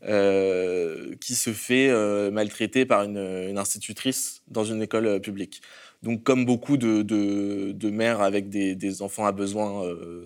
mhm. 0.04 1.16
qui 1.16 1.34
se 1.34 1.50
fait 1.50 1.90
maltraiter 2.30 2.86
par 2.86 3.02
une, 3.02 3.58
institutrice 3.58 4.42
dans 4.46 4.62
une 4.62 4.80
école 4.80 5.20
publique. 5.20 5.62
Donc, 6.04 6.22
comme 6.22 6.44
beaucoup 6.44 6.76
de, 6.76 7.02
de, 7.02 7.90
mères 7.90 8.20
avec 8.20 8.50
des, 8.50 8.76
des, 8.76 9.02
enfants 9.02 9.26
à 9.26 9.32
besoins 9.32 9.82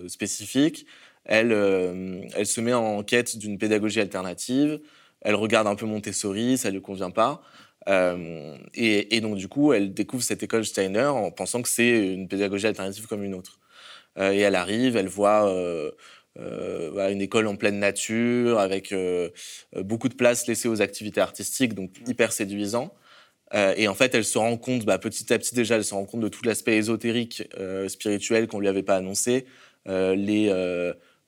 spécifiques, 0.06 0.84
elle, 1.24 1.52
euh, 1.52 2.22
elle 2.34 2.46
se 2.46 2.60
met 2.60 2.72
en 2.72 3.02
quête 3.02 3.36
d'une 3.36 3.58
pédagogie 3.58 4.00
alternative. 4.00 4.80
Elle 5.22 5.36
regarde 5.36 5.66
un 5.66 5.76
peu 5.76 5.86
Montessori, 5.86 6.58
ça 6.58 6.70
lui 6.70 6.82
convient 6.82 7.10
pas. 7.10 7.42
Euh, 7.88 8.56
et, 8.74 9.20
donc, 9.20 9.36
du 9.36 9.48
coup, 9.48 9.72
elle 9.72 9.94
découvre 9.94 10.22
cette 10.22 10.42
école 10.42 10.64
Steiner 10.64 11.06
en 11.06 11.30
pensant 11.30 11.62
que 11.62 11.68
c'est 11.68 12.12
une 12.14 12.28
pédagogie 12.28 12.66
alternative 12.66 13.06
comme 13.06 13.22
une 13.24 13.34
autre. 13.34 13.58
Euh, 14.18 14.32
et 14.32 14.38
elle 14.38 14.54
arrive, 14.54 14.96
elle 14.96 15.08
voit 15.08 15.50
une 16.36 17.20
école 17.20 17.46
en 17.46 17.56
pleine 17.56 17.78
nature, 17.78 18.58
avec 18.58 18.94
beaucoup 19.76 20.08
de 20.08 20.14
place 20.14 20.46
laissée 20.46 20.68
aux 20.68 20.82
activités 20.82 21.20
artistiques, 21.20 21.74
donc 21.74 21.90
hyper 22.06 22.32
séduisant. 22.32 22.92
et 23.54 23.88
en 23.88 23.94
fait, 23.94 24.14
elle 24.14 24.24
se 24.24 24.38
rend 24.38 24.56
compte, 24.56 24.84
bah, 24.84 24.98
petit 24.98 25.32
à 25.32 25.38
petit 25.38 25.54
déjà, 25.54 25.76
elle 25.76 25.84
se 25.84 25.94
rend 25.94 26.04
compte 26.04 26.20
de 26.20 26.28
tout 26.28 26.44
l'aspect 26.44 26.76
ésotérique, 26.76 27.44
spirituel 27.88 28.48
qu'on 28.48 28.60
lui 28.60 28.68
avait 28.68 28.82
pas 28.82 28.96
annoncé. 28.96 29.46
les 29.86 30.50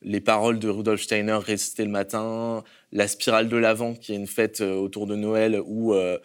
les 0.04 0.20
paroles 0.20 0.58
de 0.58 0.68
Rudolf 0.68 1.02
Steiner 1.02 1.38
récitées 1.42 1.84
le 1.84 1.90
matin, 1.90 2.62
la 2.92 3.08
spirale 3.08 3.48
de 3.48 3.56
l'Avent, 3.56 3.94
qui 3.94 4.12
est 4.12 4.16
une 4.16 4.26
fête 4.26 4.60
euh, 4.60 4.74
autour 4.74 5.06
de 5.06 5.16
Noël 5.16 5.60
où, 5.64 5.94
euh, 5.94 6.18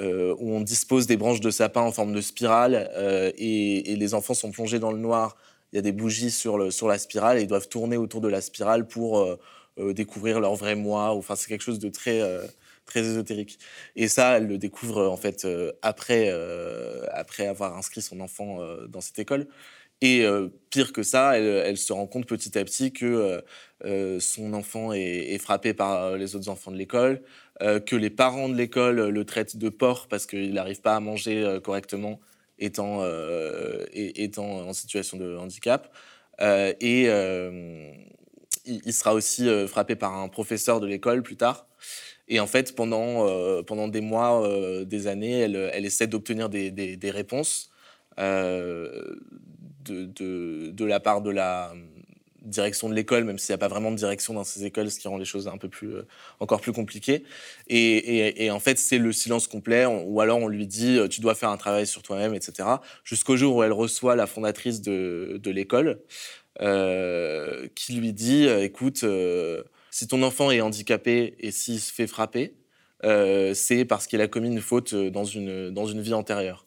euh, 0.00 0.34
où 0.38 0.52
on 0.52 0.60
dispose 0.60 1.06
des 1.06 1.16
branches 1.16 1.40
de 1.40 1.50
sapin 1.50 1.82
en 1.82 1.92
forme 1.92 2.14
de 2.14 2.20
spirale 2.20 2.90
et, 3.38 3.94
les 3.96 4.14
enfants 4.14 4.34
sont 4.34 4.50
plongés 4.50 4.78
dans 4.78 4.92
le 4.92 4.98
noir. 4.98 5.36
Il 5.72 5.76
y 5.76 5.78
a 5.78 5.82
des 5.82 5.92
bougies 5.92 6.30
sur 6.30 6.58
la 6.58 6.98
spirale 6.98 7.38
et 7.38 7.42
ils 7.42 7.46
doivent 7.46 7.68
tourner 7.68 7.96
autour 7.96 8.20
de 8.20 8.28
la 8.28 8.40
spirale 8.40 8.86
pour 8.86 9.26
découvrir 9.78 10.40
leur 10.40 10.54
vrai 10.54 10.74
moi. 10.74 11.10
Enfin, 11.10 11.34
c'est 11.34 11.48
quelque 11.48 11.64
chose 11.64 11.78
de 11.78 11.88
très, 11.88 12.20
très 12.84 13.00
ésotérique. 13.00 13.58
Et 13.96 14.08
ça, 14.08 14.36
elle 14.36 14.46
le 14.46 14.58
découvre 14.58 15.08
en 15.08 15.16
fait 15.16 15.46
après, 15.82 16.30
après 17.12 17.46
avoir 17.46 17.76
inscrit 17.76 18.00
son 18.00 18.20
enfant 18.20 18.58
dans 18.88 19.00
cette 19.00 19.18
école. 19.18 19.48
Et 20.02 20.24
euh, 20.24 20.48
pire 20.70 20.92
que 20.92 21.02
ça, 21.02 21.38
elle, 21.38 21.76
se 21.78 21.92
rend 21.92 22.06
compte 22.06 22.26
petit 22.26 22.58
à 22.58 22.64
petit 22.64 22.92
que 22.92 23.06
euh, 23.06 23.40
euh, 23.84 24.20
son 24.20 24.52
enfant 24.52 24.92
est, 24.92 25.38
frappé 25.38 25.72
par 25.72 26.16
les 26.16 26.36
autres 26.36 26.48
enfants 26.48 26.70
de 26.70 26.76
l'école, 26.76 27.22
que 27.60 27.96
les 27.96 28.10
parents 28.10 28.50
de 28.50 28.54
l'école 28.54 29.08
le 29.08 29.24
traitent 29.24 29.56
de 29.56 29.70
porc 29.70 30.08
parce 30.08 30.26
qu'il 30.26 30.52
n'arrive 30.52 30.82
pas 30.82 30.94
à 30.96 31.00
manger 31.00 31.58
correctement 31.64 32.20
étant, 32.58 33.02
en 33.02 34.72
situation 34.74 35.16
de 35.16 35.36
handicap. 35.36 35.90
et 36.38 37.08
il, 38.66 38.92
sera 38.92 39.14
aussi 39.14 39.48
frappé 39.66 39.96
par 39.96 40.14
un 40.18 40.28
professeur 40.28 40.80
de 40.80 40.86
l'école 40.86 41.22
plus 41.22 41.36
tard. 41.36 41.66
Et 42.28 42.40
en 42.40 42.46
fait, 42.46 42.74
pendant, 42.74 43.62
pendant 43.62 43.88
des 43.88 44.02
mois, 44.02 44.46
des 44.84 45.06
années, 45.06 45.38
elle, 45.38 45.86
essaie 45.86 46.08
d'obtenir 46.08 46.50
des, 46.50 46.70
des, 46.70 47.10
réponses 47.10 47.70
de, 49.90 50.84
la 50.84 51.00
part 51.00 51.22
de 51.22 51.30
la 51.30 51.70
euh, 51.70 51.74
direction 52.42 52.88
de 52.88 52.94
l'école, 52.94 53.24
même 53.24 53.38
s'il 53.38 53.52
n'y 53.52 53.56
a 53.56 53.58
pas 53.58 53.68
vraiment 53.68 53.90
de 53.90 53.96
direction 53.96 54.34
dans 54.34 54.44
ces 54.44 54.64
écoles, 54.64 54.90
ce 54.90 54.98
qui 54.98 55.08
rend 55.08 55.18
les 55.18 55.24
choses 55.24 55.48
un 55.48 55.58
peu 55.58 55.68
plus, 55.68 55.94
euh, 55.94 56.06
encore 56.40 56.60
plus 56.60 56.72
compliquées. 56.72 57.24
Et, 57.68 58.50
en 58.50 58.60
fait, 58.60 58.78
c'est 58.78 58.98
le 58.98 59.12
silence 59.12 59.46
complet, 59.46 59.86
ou 59.86 60.20
alors 60.20 60.38
on 60.38 60.48
lui 60.48 60.66
dit 60.66 60.98
euh, 60.98 61.08
tu 61.08 61.20
dois 61.20 61.34
faire 61.34 61.50
un 61.50 61.56
travail 61.56 61.86
sur 61.86 62.02
toi-même, 62.02 62.34
etc. 62.34 62.68
Jusqu'au 63.04 63.36
jour 63.36 63.56
où 63.56 63.62
elle 63.62 63.72
reçoit 63.72 64.16
la 64.16 64.26
fondatrice 64.26 64.80
de, 64.80 65.40
de 65.42 65.50
l'école, 65.50 66.00
qui 66.58 67.92
lui 67.92 68.12
dit 68.14 68.46
écoute, 68.46 69.04
si 69.90 70.08
ton 70.08 70.22
enfant 70.22 70.50
est 70.50 70.62
handicapé 70.62 71.34
et 71.38 71.50
s'il 71.50 71.80
se 71.80 71.92
fait 71.92 72.06
frapper, 72.06 72.54
c'est 73.02 73.84
parce 73.84 74.06
qu'il 74.06 74.22
a 74.22 74.28
commis 74.28 74.48
une 74.48 74.62
faute 74.62 74.94
dans 74.94 75.24
une, 75.24 75.70
dans 75.70 75.86
une 75.86 76.00
vie 76.00 76.14
antérieure. 76.14 76.64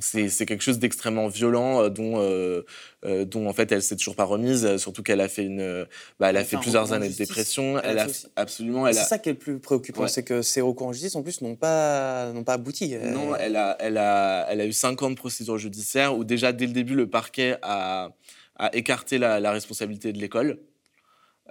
C'est 0.00 0.46
quelque 0.46 0.62
chose 0.62 0.78
d'extrêmement 0.78 1.26
violent 1.26 1.82
euh, 1.82 1.88
dont, 1.88 2.20
euh, 2.20 2.62
euh, 3.04 3.24
dont 3.24 3.48
en 3.48 3.52
fait 3.52 3.72
elle 3.72 3.82
s'est 3.82 3.96
toujours 3.96 4.14
pas 4.14 4.24
remise, 4.24 4.76
surtout 4.76 5.02
qu'elle 5.02 5.20
a 5.20 5.28
fait 5.28 5.44
une, 5.44 5.86
bah, 6.20 6.30
elle 6.30 6.36
a 6.36 6.44
fait 6.44 6.56
plusieurs 6.56 6.92
années 6.92 7.08
de 7.08 7.16
dépression. 7.16 7.80
Elle, 7.80 7.98
a 7.98 8.06
absolument. 8.36 8.86
C'est 8.92 9.00
ça 9.00 9.18
qui 9.18 9.28
est 9.28 9.32
le 9.32 9.38
plus 9.38 9.58
préoccupant, 9.58 10.06
c'est 10.06 10.22
que 10.22 10.42
ces 10.42 10.60
recours 10.60 10.86
en 10.86 10.92
justice 10.92 11.16
en 11.16 11.22
plus 11.22 11.40
n'ont 11.42 11.56
pas 11.56 12.32
n'ont 12.32 12.44
pas 12.44 12.54
abouti. 12.54 12.94
Non, 12.96 13.34
elle 13.34 13.56
a 13.56 13.76
elle 13.80 13.98
a 13.98 14.46
elle 14.48 14.60
a 14.60 14.66
eu 14.66 14.72
50 14.72 15.16
procédures 15.16 15.58
judiciaires 15.58 16.16
où 16.16 16.24
déjà 16.24 16.52
dès 16.52 16.66
le 16.66 16.72
début 16.72 16.94
le 16.94 17.08
parquet 17.08 17.56
a, 17.62 18.10
a 18.56 18.74
écarté 18.76 19.18
la, 19.18 19.40
la 19.40 19.50
responsabilité 19.50 20.12
de 20.12 20.18
l'école. 20.18 20.60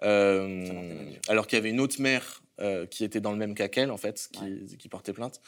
alors 0.02 1.48
qu'il 1.48 1.58
y 1.58 1.60
avait 1.60 1.72
une 1.72 1.82
autre 1.82 2.02
mère 2.02 2.42
qui 2.90 3.04
était 3.04 3.20
dans 3.20 3.32
le 3.32 3.38
même 3.38 3.56
cas 3.56 3.68
qu'elle, 3.68 3.92
en 3.92 3.98
fait, 3.98 4.30
qui 4.80 4.88
portait 4.88 5.14
plainte. 5.14 5.42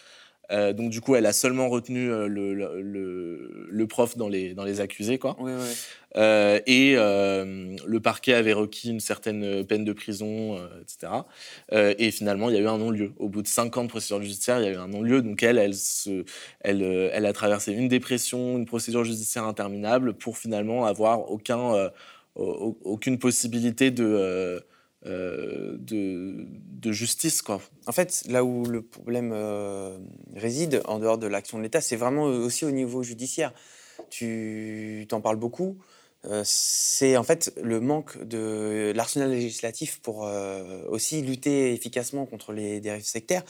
Euh, 0.52 0.74
donc 0.74 0.90
du 0.90 1.02
coup, 1.02 1.16
elle 1.16 1.26
a 1.26 1.34
seulement 1.34 1.70
retenu 1.70 2.10
euh, 2.12 2.28
le, 2.28 2.54
le, 2.54 3.68
le, 3.70 3.88
prof 3.88 4.18
dans 4.18 4.28
les, 4.28 4.54
dans 4.54 4.64
les 4.64 4.82
accusés, 4.82 5.18
quoi. 5.20 5.36
Oui, 5.40 5.52
oui. 5.56 5.76
Euh, 6.16 6.60
et 6.66 6.96
le 6.96 8.00
parquet 8.00 8.34
avait 8.34 8.54
requis 8.54 8.90
une 8.90 9.00
certaine 9.00 9.64
peine 9.66 9.86
de 9.86 9.94
prison, 9.94 10.58
etc. 10.82 11.14
et 11.72 12.12
finalement, 12.12 12.50
il 12.50 12.56
y 12.56 12.58
a 12.58 12.62
eu 12.62 12.68
un 12.68 12.80
non-lieu. 12.80 13.14
Au 13.18 13.30
bout 13.30 13.44
de 13.44 13.48
cinq 13.48 13.78
ans 13.78 13.84
de 13.84 13.90
procédure 13.90 14.22
judiciaire, 14.22 14.60
il 14.60 14.66
y 14.66 14.68
a 14.68 14.72
eu 14.72 14.78
un 14.78 14.88
non-lieu. 14.88 15.22
Donc 15.22 15.44
elle, 15.44 15.60
elle, 15.60 15.76
se, 15.76 16.26
elle, 16.62 16.82
elle, 16.82 17.26
a 17.26 17.34
traversé 17.34 17.74
une 17.74 17.88
dépression, 17.88 18.58
une 18.58 18.66
procédure 18.66 19.04
judiciaire 19.04 19.44
interminable 19.44 20.14
pour 20.14 20.38
finalement 20.38 20.86
avoir 20.86 21.30
aucun, 21.30 21.92
aucune 22.36 23.20
possibilité 23.20 23.92
de 23.92 24.64
euh, 25.06 25.78
de, 25.80 26.46
de, 26.46 26.92
justice. 26.92 27.42
Quoi. 27.42 27.62
En 27.88 27.94
fait, 27.94 28.24
là 28.28 28.44
où 28.44 28.66
le 28.66 28.82
problème 28.82 29.32
euh, 29.34 29.98
réside, 30.36 30.82
en 30.86 31.00
dehors 31.00 31.18
de 31.18 31.26
l'action 31.26 31.58
de 31.58 31.64
l'État, 31.64 31.80
c'est 31.80 31.96
vraiment 31.96 32.24
aussi 32.24 32.66
au 32.66 32.72
niveau 32.72 33.02
judiciaire. 33.02 33.54
Tu 34.10 35.06
t'en 35.08 35.22
parles 35.22 35.38
beaucoup. 35.38 35.78
Euh, 36.26 36.42
c'est 36.44 37.16
en 37.16 37.24
fait 37.24 37.54
le 37.64 37.80
manque 37.80 38.22
de 38.26 38.92
l'arsenal 38.94 39.32
législatif 39.32 40.02
pour 40.02 40.30
aussi 40.90 41.22
lutter 41.22 41.72
efficacement 41.72 42.26
contre 42.26 42.52
les 42.52 42.82
dérives 42.82 43.06
sectaires. 43.06 43.44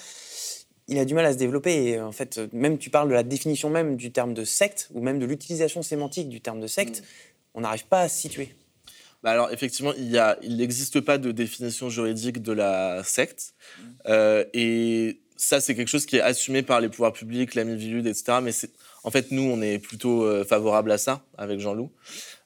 Il 0.87 0.99
a 0.99 1.05
du 1.05 1.15
mal 1.15 1.25
à 1.25 1.33
se 1.33 1.37
développer 1.39 1.87
et 1.87 1.99
en 1.99 2.11
fait, 2.11 2.39
même 2.53 2.77
tu 2.77 2.91
parles 2.91 3.09
de 3.09 3.15
la 3.15 3.23
définition 3.23 3.71
même 3.71 3.95
du 3.95 4.11
terme 4.11 4.35
de 4.35 4.43
secte 4.43 4.89
ou 4.93 5.01
même 5.01 5.17
de 5.17 5.25
l'utilisation 5.25 5.81
sémantique 5.81 6.29
du 6.29 6.41
terme 6.41 6.59
de 6.59 6.67
secte, 6.67 7.01
mm. 7.01 7.05
on 7.55 7.61
n'arrive 7.61 7.87
pas 7.87 8.01
à 8.01 8.07
se 8.07 8.19
situer. 8.19 8.53
Bah 9.21 9.31
alors 9.31 9.51
effectivement, 9.51 9.93
il 9.97 10.57
n'existe 10.57 11.01
pas 11.01 11.17
de 11.17 11.31
définition 11.31 11.89
juridique 11.89 12.41
de 12.41 12.53
la 12.53 13.03
secte. 13.03 13.53
Euh, 14.07 14.45
et 14.53 15.21
ça, 15.35 15.59
c'est 15.59 15.75
quelque 15.75 15.89
chose 15.89 16.05
qui 16.05 16.17
est 16.17 16.21
assumé 16.21 16.63
par 16.63 16.79
les 16.79 16.87
pouvoirs 16.87 17.11
publics, 17.11 17.53
la 17.55 17.65
Mivilude, 17.65 18.07
etc. 18.07 18.39
Mais 18.41 18.51
en 19.03 19.11
fait, 19.11 19.31
nous, 19.31 19.43
on 19.43 19.61
est 19.61 19.77
plutôt 19.79 20.23
euh, 20.23 20.45
favorable 20.45 20.91
à 20.91 20.97
ça 20.97 21.21
avec 21.37 21.59
Jean-Loup. 21.59 21.91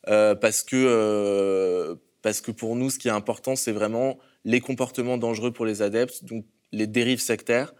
Euh, 0.10 0.34
parce, 0.34 0.64
que, 0.64 1.98
parce 2.24 2.42
que 2.42 2.52
pour 2.52 2.76
nous, 2.76 2.90
ce 2.90 2.98
qui 2.98 3.08
est 3.08 3.12
important, 3.12 3.56
c'est 3.56 3.72
vraiment 3.72 4.18
les 4.44 4.60
comportements 4.60 5.18
dangereux 5.18 5.52
pour 5.52 5.66
les 5.66 5.82
adeptes, 5.84 6.26
donc 6.26 6.44
les 6.72 6.88
dérives 6.88 7.22
sectaires. 7.22 7.74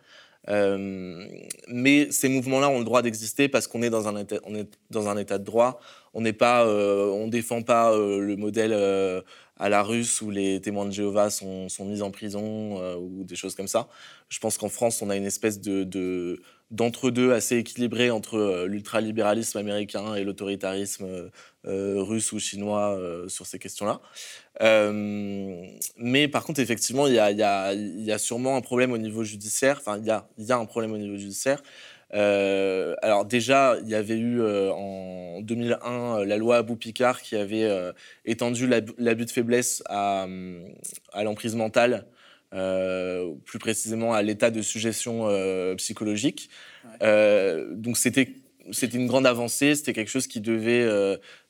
mais 0.48 2.12
ces 2.12 2.30
mouvements-là 2.30 2.70
ont 2.70 2.78
le 2.78 2.86
droit 2.86 3.02
d'exister 3.02 3.50
parce 3.50 3.66
qu'on 3.66 3.82
est 3.82 3.90
dans 3.90 4.08
un 4.08 4.18
état, 4.18 4.38
on 4.44 4.54
est 4.54 4.70
dans 4.92 5.10
un 5.10 5.18
état 5.18 5.40
de 5.40 5.44
droit 5.44 5.80
on 6.14 6.22
n'est 6.22 6.34
pas, 6.34 6.66
euh, 6.66 7.08
on 7.10 7.28
défend 7.28 7.62
pas 7.62 7.92
euh, 7.92 8.20
le 8.20 8.36
modèle 8.36 8.72
euh, 8.74 9.22
à 9.58 9.70
la 9.70 9.84
russe 9.84 10.22
où 10.22 10.30
les 10.30 10.62
témoins 10.62 10.86
de 10.86 10.92
Jéhovah 10.92 11.30
sont, 11.30 11.68
mis 11.82 12.02
en 12.02 12.12
prison 12.12 12.98
ou 12.98 13.24
des 13.24 13.36
choses 13.36 13.56
comme 13.56 13.68
ça. 13.68 13.88
Je 14.30 14.40
pense 14.40 14.58
qu'en 14.58 14.70
France, 14.70 15.02
on 15.02 15.10
a 15.10 15.16
une 15.16 15.26
espèce 15.26 15.62
de, 15.62 16.42
d'entre-deux 16.72 17.32
assez 17.32 17.58
équilibré 17.58 18.10
entre 18.10 18.66
l'ultralibéralisme 18.68 19.60
américain 19.60 20.16
et 20.16 20.24
l'autoritarisme 20.24 21.30
russe 21.64 22.32
ou 22.32 22.40
chinois 22.40 23.00
sur 23.28 23.46
ces 23.46 23.60
questions-là. 23.60 24.02
mais 25.98 26.28
par 26.28 26.44
contre, 26.44 26.60
effectivement, 26.60 27.06
il 27.06 27.14
y 27.14 27.20
a, 27.20 28.18
sûrement 28.18 28.58
un 28.58 28.62
problème 28.62 28.92
au 28.92 28.98
niveau 28.98 29.24
judiciaire. 29.24 29.78
Enfin, 29.80 30.00
il 30.00 30.06
y 30.06 30.52
a, 30.52 30.58
un 30.58 30.66
problème 30.66 30.94
au 30.94 30.98
niveau 30.98 31.16
judiciaire 31.16 31.62
euh, 32.14 32.96
alors 33.02 33.26
déjà, 33.26 33.78
il 33.84 33.90
y 33.90 33.96
avait 33.96 34.18
eu 34.18 34.40
euh, 34.40 34.72
en 34.72 35.42
2001 35.42 36.20
euh, 36.20 36.26
la 36.26 36.38
loi 36.38 36.58
Abou 36.58 36.76
Picard 36.76 37.22
qui 37.22 37.36
avait 37.36 37.70
étendu 38.26 38.68
l'abus 38.98 39.26
de 39.26 39.32
faiblesse 39.32 39.84
à, 39.88 40.28
à 41.12 41.24
l'emprise 41.24 41.56
mentale, 41.56 42.06
plus 42.52 43.60
précisément 43.60 44.14
à 44.14 44.22
l'état 44.22 44.52
de 44.52 44.62
suggestion 44.62 45.28
psychologique. 45.78 46.50
donc 47.02 47.98
c'était 47.98 48.36
c'était 48.72 48.98
une 48.98 49.08
grande 49.08 49.28
avancée, 49.28 49.76
c'était 49.76 49.94
quelque 49.94 50.10
chose 50.10 50.28
qui 50.28 50.40
devait 50.40 50.88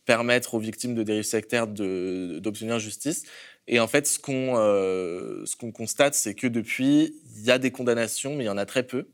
permettre 0.06 0.56
aux 0.56 0.60
victimes 0.60 0.96
de 0.96 1.04
dérives 1.04 1.24
sectaires 1.24 1.68
d'obtenir 1.68 2.80
justice. 2.80 3.24
Et 3.68 3.80
en 3.80 3.88
fait, 3.88 4.08
ce 4.08 4.20
qu'on 4.20 4.56
ce 4.56 5.56
qu'on 5.56 5.72
constate, 5.72 6.16
c'est 6.16 6.34
que 6.36 6.48
depuis, 6.48 7.16
il 7.36 7.44
y 7.44 7.52
a 7.52 7.58
des 7.58 7.72
condamnations, 7.72 8.36
mais 8.36 8.46
il 8.46 8.48
y 8.48 8.50
en 8.50 8.58
a 8.58 8.66
très 8.66 8.84
peu 8.84 9.08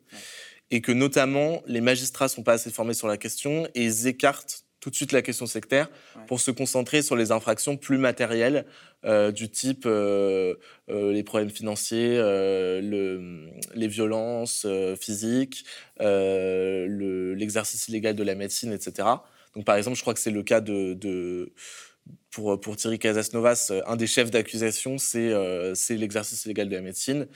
et 0.72 0.82
que 0.82 0.92
notamment 0.92 1.62
les 1.66 1.82
magistrats 1.82 2.28
sont 2.28 2.44
pas 2.44 2.54
assez 2.54 2.72
formés 2.72 2.94
sur 2.94 3.08
la 3.08 3.18
question 3.18 3.68
et 3.76 3.84
ils 3.86 4.08
écartent 4.08 4.66
tout 4.80 4.90
de 4.90 4.96
suite 4.96 5.12
la 5.12 5.22
question 5.22 5.46
sectaire 5.46 5.90
pour 6.28 6.40
se 6.40 6.52
concentrer 6.52 7.02
sur 7.02 7.16
les 7.16 7.32
infractions 7.32 7.76
plus 7.78 7.98
matérielles 7.98 8.66
euh, 9.06 9.32
du 9.32 9.50
type 9.50 9.84
euh, 9.86 10.56
euh, 10.90 11.12
les 11.12 11.24
problèmes 11.24 11.50
financiers, 11.50 12.18
le, 12.18 13.50
les 13.76 13.88
violences 13.88 14.66
physiques, 15.00 15.66
l'exercice 16.00 17.88
illégal 17.88 18.16
de 18.16 18.24
la 18.24 18.36
médecine, 18.36 18.72
etc. 18.72 19.08
Donc 19.56 19.66
par 19.66 19.76
exemple, 19.76 19.98
je 19.98 20.02
crois 20.02 20.14
que 20.14 20.20
c'est 20.20 20.32
le 20.32 20.44
cas 20.44 20.62
de, 20.62 20.94
de 20.94 21.52
pour, 22.32 22.60
pour 22.60 22.76
Thierry 22.76 23.00
Casasnovas, 23.00 23.72
un 23.86 23.96
des 23.96 24.08
chefs 24.08 24.32
d'accusation, 24.32 24.98
c'est 24.98 25.34
l'exercice 25.90 26.46
illégal 26.46 26.70
de 26.70 26.76
la 26.76 26.82
médecine. 26.82 27.28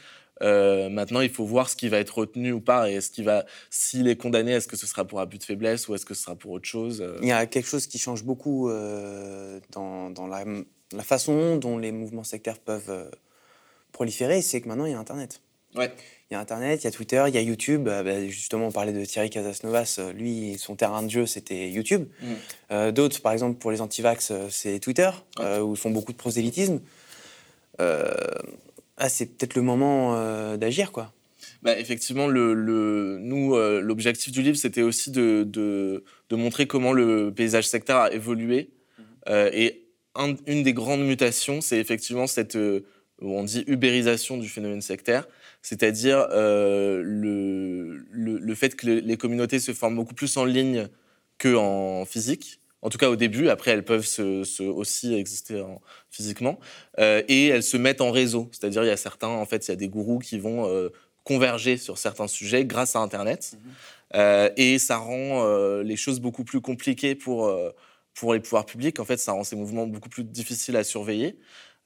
Euh, 0.41 0.89
maintenant, 0.89 1.21
il 1.21 1.29
faut 1.29 1.45
voir 1.45 1.69
ce 1.69 1.75
qui 1.75 1.89
va 1.89 1.99
être 1.99 2.17
retenu 2.17 2.51
ou 2.51 2.59
pas 2.59 2.89
et 2.89 2.95
est-ce 2.95 3.11
qu'il 3.11 3.25
va, 3.25 3.45
s'il 3.69 4.07
est 4.07 4.15
condamné, 4.15 4.53
est-ce 4.53 4.67
que 4.67 4.77
ce 4.77 4.87
sera 4.87 5.05
pour 5.05 5.19
abus 5.19 5.37
de 5.37 5.43
faiblesse 5.43 5.87
ou 5.87 5.95
est-ce 5.95 6.05
que 6.05 6.13
ce 6.13 6.23
sera 6.23 6.35
pour 6.35 6.51
autre 6.51 6.67
chose 6.67 7.01
euh? 7.01 7.17
Il 7.21 7.27
y 7.27 7.31
a 7.31 7.45
quelque 7.45 7.67
chose 7.67 7.87
qui 7.87 7.99
change 7.99 8.23
beaucoup 8.23 8.69
euh, 8.69 9.59
dans, 9.71 10.27
la, 10.27 10.43
la, 10.91 11.03
façon 11.03 11.57
dont 11.57 11.77
les 11.77 11.91
mouvements 11.91 12.23
sectaires 12.23 12.59
peuvent 12.59 13.09
proliférer, 13.91 14.41
c'est 14.41 14.61
que 14.61 14.67
maintenant 14.67 14.85
il 14.85 14.91
y 14.91 14.95
a 14.95 14.99
Internet. 14.99 15.41
Ouais. 15.75 15.91
Il 16.29 16.33
y 16.33 16.37
a 16.37 16.39
Internet, 16.39 16.81
il 16.81 16.85
y 16.85 16.87
a 16.87 16.91
Twitter, 16.91 17.23
il 17.27 17.35
y 17.35 17.37
a 17.37 17.41
YouTube. 17.41 17.83
Bah, 17.83 18.27
justement, 18.27 18.67
on 18.67 18.71
parlait 18.71 18.93
de 18.93 19.05
Thierry 19.05 19.29
Casasnovas. 19.29 19.99
Lui, 20.15 20.55
son 20.57 20.75
terrain 20.75 21.03
de 21.03 21.09
jeu, 21.09 21.25
c'était 21.25 21.69
YouTube. 21.69 22.07
Mm. 22.71 22.91
D'autres, 22.91 23.21
par 23.21 23.33
exemple, 23.33 23.57
pour 23.59 23.71
les 23.71 23.81
antivax, 23.81 24.31
c'est 24.49 24.79
Twitter, 24.79 25.09
où 25.39 25.73
ils 25.73 25.77
font 25.77 25.91
beaucoup 25.91 26.11
de 26.11 26.17
prosélytisme 26.17 26.79
ah, 28.97 29.09
c'est 29.09 29.25
peut-être 29.25 29.55
le 29.55 29.61
moment 29.61 30.15
euh, 30.15 30.57
d'agir, 30.57 30.91
quoi. 30.91 31.13
Bah, 31.61 31.77
effectivement, 31.79 32.27
le, 32.27 33.17
nous, 33.19 33.55
euh, 33.55 33.81
l'objectif 33.81 34.31
du 34.31 34.41
livre, 34.41 34.57
c'était 34.57 34.81
aussi 34.81 35.11
de, 35.11 35.43
de, 35.43 36.03
montrer 36.35 36.67
comment 36.67 36.93
le 36.93 37.31
paysage 37.33 37.67
sectaire 37.67 37.97
a 37.97 38.11
évolué. 38.11 38.69
Mhm. 38.97 39.05
Euh, 39.29 39.49
et 39.53 39.79
une 40.47 40.63
des 40.63 40.73
grandes 40.73 41.05
mutations, 41.05 41.61
c'est 41.61 41.79
effectivement 41.79 42.27
cette, 42.27 42.57
on 43.19 43.43
dit 43.43 43.63
ubérisation 43.65 44.37
du 44.37 44.47
phénomène 44.47 44.81
sectaire, 44.81 45.27
c'est-à-dire 45.63 46.27
le, 46.29 48.05
le, 48.11 48.55
fait 48.55 48.75
que 48.75 48.85
les 48.85 49.17
communautés 49.17 49.59
se 49.59 49.73
forment 49.73 49.95
beaucoup 49.95 50.13
plus 50.13 50.37
en 50.37 50.45
ligne 50.45 50.87
qu'en 51.39 52.05
physique 52.05 52.59
en 52.83 52.89
tout 52.89 52.97
cas 52.97 53.09
au 53.09 53.15
début. 53.15 53.49
Après, 53.49 53.71
elles 53.71 53.85
peuvent 53.85 54.07
aussi 54.59 55.13
exister 55.15 55.63
physiquement. 56.11 56.59
Euh, 56.99 57.23
et 57.27 57.47
elles 57.47 57.63
se 57.63 57.77
mettent 57.77 58.01
en 58.01 58.11
réseau. 58.11 58.49
C'est-à-dire, 58.51 58.83
il 58.83 58.87
y 58.87 58.91
a 58.91 58.97
certains, 58.97 59.29
en 59.29 59.45
fait, 59.45 59.67
il 59.67 59.71
y 59.71 59.73
a 59.73 59.77
des 59.77 59.87
gourous 59.87 60.19
qui 60.19 60.37
vont 60.37 60.67
euh, 60.67 60.89
converger 61.23 61.77
sur 61.77 61.97
certains 61.97 62.27
sujets 62.27 62.65
grâce 62.65 62.95
à 62.95 62.99
Internet. 62.99 63.53
Mhm. 63.53 63.71
Euh, 64.15 64.49
et 64.57 64.77
ça 64.77 64.97
rend 64.97 65.43
les 65.81 65.95
choses 65.95 66.19
beaucoup 66.19 66.43
plus 66.43 66.61
compliquées 66.61 67.15
pour, 67.15 67.51
pour 68.13 68.33
les 68.33 68.39
pouvoirs 68.39 68.65
publics. 68.65 68.99
En 68.99 69.05
fait, 69.05 69.17
ça 69.17 69.31
rend 69.31 69.43
ces 69.43 69.55
mouvements 69.55 69.87
beaucoup 69.87 70.09
plus 70.09 70.23
difficiles 70.23 70.75
à 70.75 70.83
surveiller. 70.83 71.37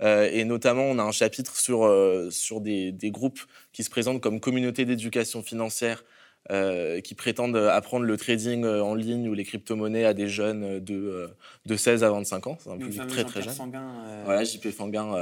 et 0.02 0.44
notamment, 0.44 0.84
on 0.84 1.00
a 1.00 1.04
un 1.04 1.12
chapitre 1.12 1.56
sur, 1.56 1.90
sur 2.32 2.60
des, 2.60 2.92
des, 2.92 3.12
groupes 3.12 3.40
qui 3.72 3.84
se 3.84 3.90
présentent 3.90 4.20
comme 4.20 4.42
communautés 4.42 4.84
d'éducation 4.84 5.42
financière 5.42 6.04
euh, 6.50 7.02
qui 7.02 7.14
prétendent 7.14 7.58
apprendre 7.58 8.06
le 8.06 8.16
trading 8.16 8.64
euh, 8.64 8.82
en 8.82 8.96
ligne 8.96 9.28
ou 9.28 9.34
les 9.34 9.44
crypto-monnaies 9.44 10.06
à 10.06 10.14
des 10.14 10.30
jeunes 10.30 10.80
de, 10.80 11.30
de 11.66 11.76
16 11.76 12.06
à 12.06 12.10
25 12.10 12.48
ans. 12.48 12.58
C'est 12.62 12.70
un 12.70 12.78
public 12.78 13.06
très 13.08 13.26
très 13.26 13.42
jeune. 13.42 13.54
Euh, 13.76 14.22
voilà, 14.24 14.46
JP 14.46 14.70
Fanguin, 14.70 15.14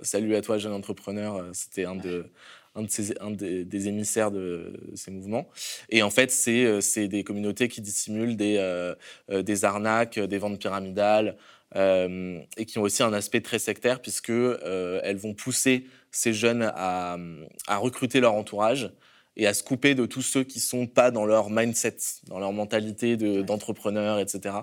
salut 0.00 0.34
à 0.34 0.40
toi, 0.40 0.56
jeune 0.56 0.72
entrepreneur. 0.72 1.44
C'était 1.52 1.84
un, 1.84 1.94
de, 1.94 2.24
un, 2.74 2.84
de 2.84 2.90
ces, 2.90 3.20
un 3.20 3.32
des, 3.32 3.88
émissaires 3.88 4.30
de 4.30 4.72
ces 4.94 5.10
mouvements. 5.10 5.46
Et 5.90 6.02
en 6.02 6.08
fait, 6.08 6.30
c'est 6.30 7.06
des 7.06 7.22
communautés 7.22 7.68
qui 7.68 7.82
dissimulent 7.82 8.38
des, 8.38 8.94
des 9.28 9.64
arnaques, 9.66 10.18
des 10.18 10.38
ventes 10.38 10.58
pyramidales. 10.58 11.36
et 11.74 12.64
qui 12.66 12.78
ont 12.78 12.82
aussi 12.82 13.02
un 13.02 13.12
aspect 13.12 13.42
très 13.42 13.58
sectaire 13.58 14.00
puisque 14.00 14.30
elles 14.30 15.18
vont 15.18 15.34
pousser 15.34 15.84
ces 16.10 16.32
jeunes 16.32 16.62
à, 16.74 17.18
à 17.66 17.76
recruter 17.76 18.20
leur 18.20 18.32
entourage 18.32 18.90
et 19.36 19.46
à 19.46 19.54
se 19.54 19.62
couper 19.62 19.94
de 19.94 20.06
tous 20.06 20.22
ceux 20.22 20.44
qui 20.44 20.60
sont 20.60 20.86
pas 20.86 21.10
dans 21.10 21.26
leur 21.26 21.50
mindset, 21.50 21.96
dans 22.28 22.38
leur 22.38 22.52
mentalité 22.52 23.16
d'entrepreneur, 23.16 24.18
etc. 24.18 24.56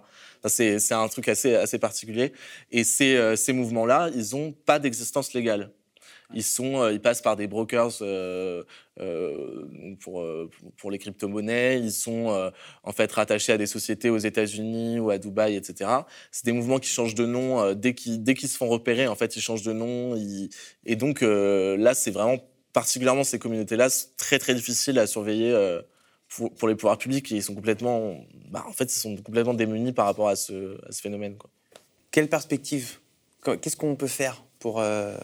c'est 0.47 0.91
un 0.91 1.07
truc 1.07 1.29
assez, 1.29 1.55
assez 1.55 1.77
particulier. 1.77 2.33
Et 2.71 2.83
ces, 2.83 3.15
euh, 3.15 3.35
ces 3.35 3.53
mouvements-là, 3.53 4.09
ils 4.15 4.35
n'ont 4.35 4.51
pas 4.51 4.79
d'existence 4.79 5.33
légale. 5.33 5.71
Ils, 6.33 6.43
sont, 6.43 6.89
ils 6.89 6.99
passent 6.99 7.21
par 7.21 7.35
des 7.35 7.45
brokers 7.45 7.99
pour, 9.99 10.25
pour 10.77 10.89
les 10.89 10.97
crypto-monnaies. 10.97 11.79
Ils 11.79 11.91
sont 11.91 12.51
en 12.81 12.91
fait 12.91 13.11
rattachés 13.11 13.51
à 13.51 13.57
des 13.57 13.67
sociétés 13.67 14.09
aux 14.09 14.17
États-Unis 14.17 14.99
ou 14.99 15.11
à 15.11 15.19
Dubaï, 15.19 15.55
etc. 15.55 15.91
C'est 16.31 16.45
des 16.45 16.53
mouvements 16.53 16.79
qui 16.79 16.89
changent 16.89 17.13
de 17.13 17.27
nom 17.27 17.73
dès 17.75 17.93
qu'ils 17.93 18.23
dès 18.23 18.33
qu'ils 18.33 18.49
se 18.49 18.57
font 18.57 18.67
repérer. 18.67 19.05
En 19.07 19.13
fait, 19.13 19.35
ils 19.35 19.41
changent 19.41 19.61
de 19.61 19.73
nom. 19.73 20.15
Et 20.85 20.95
donc 20.95 21.21
là, 21.21 21.93
c'est 21.93 22.09
vraiment 22.09 22.39
particulièrement 22.73 23.23
ces 23.23 23.39
communautés-là 23.39 23.87
très 24.17 24.39
très 24.39 24.55
difficiles 24.55 24.99
à 24.99 25.07
surveiller 25.07 25.53
pour, 26.57 26.67
les 26.67 26.75
pouvoirs 26.75 26.97
publics. 26.97 27.29
Ils 27.31 27.43
sont 27.43 27.55
complètement, 27.55 28.17
bah, 28.49 28.65
en 28.67 28.73
fait, 28.73 28.85
ils 28.85 28.99
sont 28.99 29.15
complètement 29.17 29.53
démunis 29.53 29.93
par 29.93 30.05
rapport 30.05 30.29
à 30.29 30.35
ce, 30.35 30.77
à 30.87 30.91
ce 30.91 31.01
phénomène. 31.01 31.37
Quoi. 31.37 31.49
Quelle 32.11 32.29
perspective 32.29 32.99
Qu'est-ce 33.61 33.75
qu'on 33.75 33.95
peut 33.95 34.07
faire 34.07 34.43
pour 34.59 34.79
euh, 34.79 35.15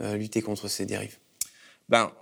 euh, 0.00 0.16
lutter 0.16 0.42
contre 0.42 0.68
ces 0.68 0.86
dérives? 0.86 1.18
Ben, 1.88 2.12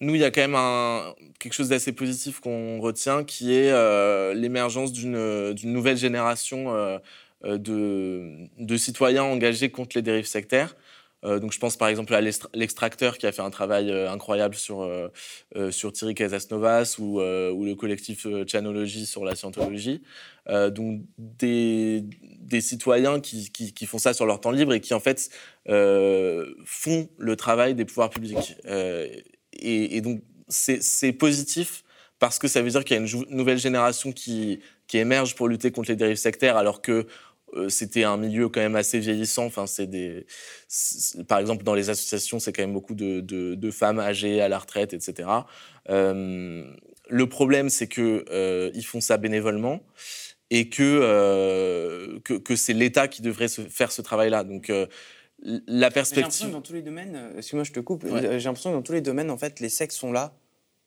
Nous, 0.00 0.14
il 0.14 0.20
y 0.20 0.24
a 0.24 0.30
quand 0.30 0.42
même 0.42 0.56
un, 0.56 1.14
quelque 1.38 1.54
chose 1.54 1.70
d'assez 1.70 1.92
positif 1.92 2.40
qu'on 2.40 2.80
retient, 2.80 3.24
qui 3.24 3.54
est 3.54 3.70
euh, 3.70 4.34
l'émergence 4.34 4.92
d'une 4.92 5.54
nouvelle 5.64 5.96
génération 5.96 7.00
de, 7.42 8.48
de, 8.58 8.76
citoyens 8.76 9.24
engagés 9.24 9.70
contre 9.70 9.96
les 9.96 10.02
dérives 10.02 10.26
sectaires. 10.26 10.76
Euh, 11.24 11.38
donc 11.38 11.52
je 11.52 11.58
pense 11.58 11.76
par 11.76 11.88
exemple 11.88 12.14
à 12.14 12.20
l'extracteur 12.20 13.18
qui 13.18 13.26
a 13.26 13.32
fait 13.32 13.42
un 13.42 13.50
travail 13.50 13.90
euh, 13.90 14.10
incroyable 14.10 14.54
sur, 14.54 14.82
euh, 14.82 15.08
sur 15.70 15.92
Thierry 15.92 16.14
Casasnovas 16.14 16.96
ou, 16.98 17.20
le 17.20 17.74
collectif 17.74 18.26
Chanology 18.46 19.06
sur 19.06 19.24
la 19.24 19.34
scientologie. 19.34 20.02
donc 20.48 21.02
des, 21.18 22.04
citoyens 22.60 23.20
qui, 23.20 23.86
font 23.86 23.98
ça 23.98 24.14
sur 24.14 24.26
leur 24.26 24.40
temps 24.40 24.50
libre 24.50 24.74
et 24.74 24.80
qui 24.80 24.94
en 24.94 25.00
fait 25.00 25.30
font 25.66 27.08
le 27.18 27.36
travail 27.36 27.74
des 27.74 27.84
pouvoirs 27.84 28.10
publics. 28.10 28.56
Et, 28.66 29.96
et, 29.96 30.00
donc 30.00 30.20
c'est 30.48 31.12
positif 31.12 31.84
parce 32.18 32.38
que 32.38 32.48
ça 32.48 32.62
veut 32.62 32.70
dire 32.70 32.84
qu'il 32.84 32.96
y 32.96 33.00
a 33.00 33.02
une 33.02 33.36
nouvelle 33.36 33.58
génération 33.58 34.12
qui, 34.12 34.60
qui 34.86 34.98
émerge 34.98 35.34
pour 35.34 35.48
lutter 35.48 35.70
contre 35.70 35.90
les 35.90 35.96
dérives 35.96 36.16
sectaires 36.16 36.56
alors 36.56 36.82
que 36.82 37.06
c'était 37.68 38.04
un 38.04 38.16
milieu 38.16 38.48
quand 38.48 38.60
même 38.60 38.76
assez 38.76 38.98
vieillissant. 38.98 39.46
Enfin, 39.46 39.66
c'est 39.66 39.86
des, 39.86 40.26
par 41.28 41.38
exemple, 41.38 41.64
dans 41.64 41.74
les 41.74 41.90
associations, 41.90 42.38
c'est 42.38 42.52
quand 42.52 42.62
même 42.62 42.72
beaucoup 42.72 42.94
de, 42.94 43.20
de, 43.20 43.70
femmes 43.70 43.98
âgées 43.98 44.40
à 44.40 44.48
la 44.48 44.58
retraite, 44.58 44.92
etc. 44.92 45.28
Euh, 45.90 46.64
le 47.08 47.28
problème, 47.28 47.70
c'est 47.70 47.86
que 47.86 48.24
euh, 48.30 48.70
ils 48.74 48.84
font 48.84 49.00
ça 49.00 49.16
bénévolement 49.16 49.80
et 50.50 50.68
que, 50.68 52.18
que, 52.24 52.34
que 52.34 52.56
c'est 52.56 52.74
l'État 52.74 53.08
qui 53.08 53.22
devrait 53.22 53.48
se 53.48 53.62
faire 53.62 53.92
ce 53.92 54.02
travail-là. 54.02 54.44
Donc 54.44 54.70
la 55.44 55.90
perspective. 55.90 56.16
J'ai 56.16 56.20
l'impression 56.20 56.46
que 56.48 56.52
dans 56.52 56.62
tous 56.62 56.72
les 56.72 56.82
domaines, 56.82 57.32
excuse-moi, 57.36 57.64
je 57.64 57.72
te 57.72 57.80
coupe. 57.80 58.04
J'ai 58.06 58.38
l'impression 58.40 58.70
que 58.70 58.76
dans 58.76 58.82
tous 58.82 58.92
les 58.92 59.00
domaines, 59.00 59.30
en 59.30 59.38
fait, 59.38 59.60
les 59.60 59.68
sexes 59.68 59.96
sont 59.96 60.12
là 60.12 60.36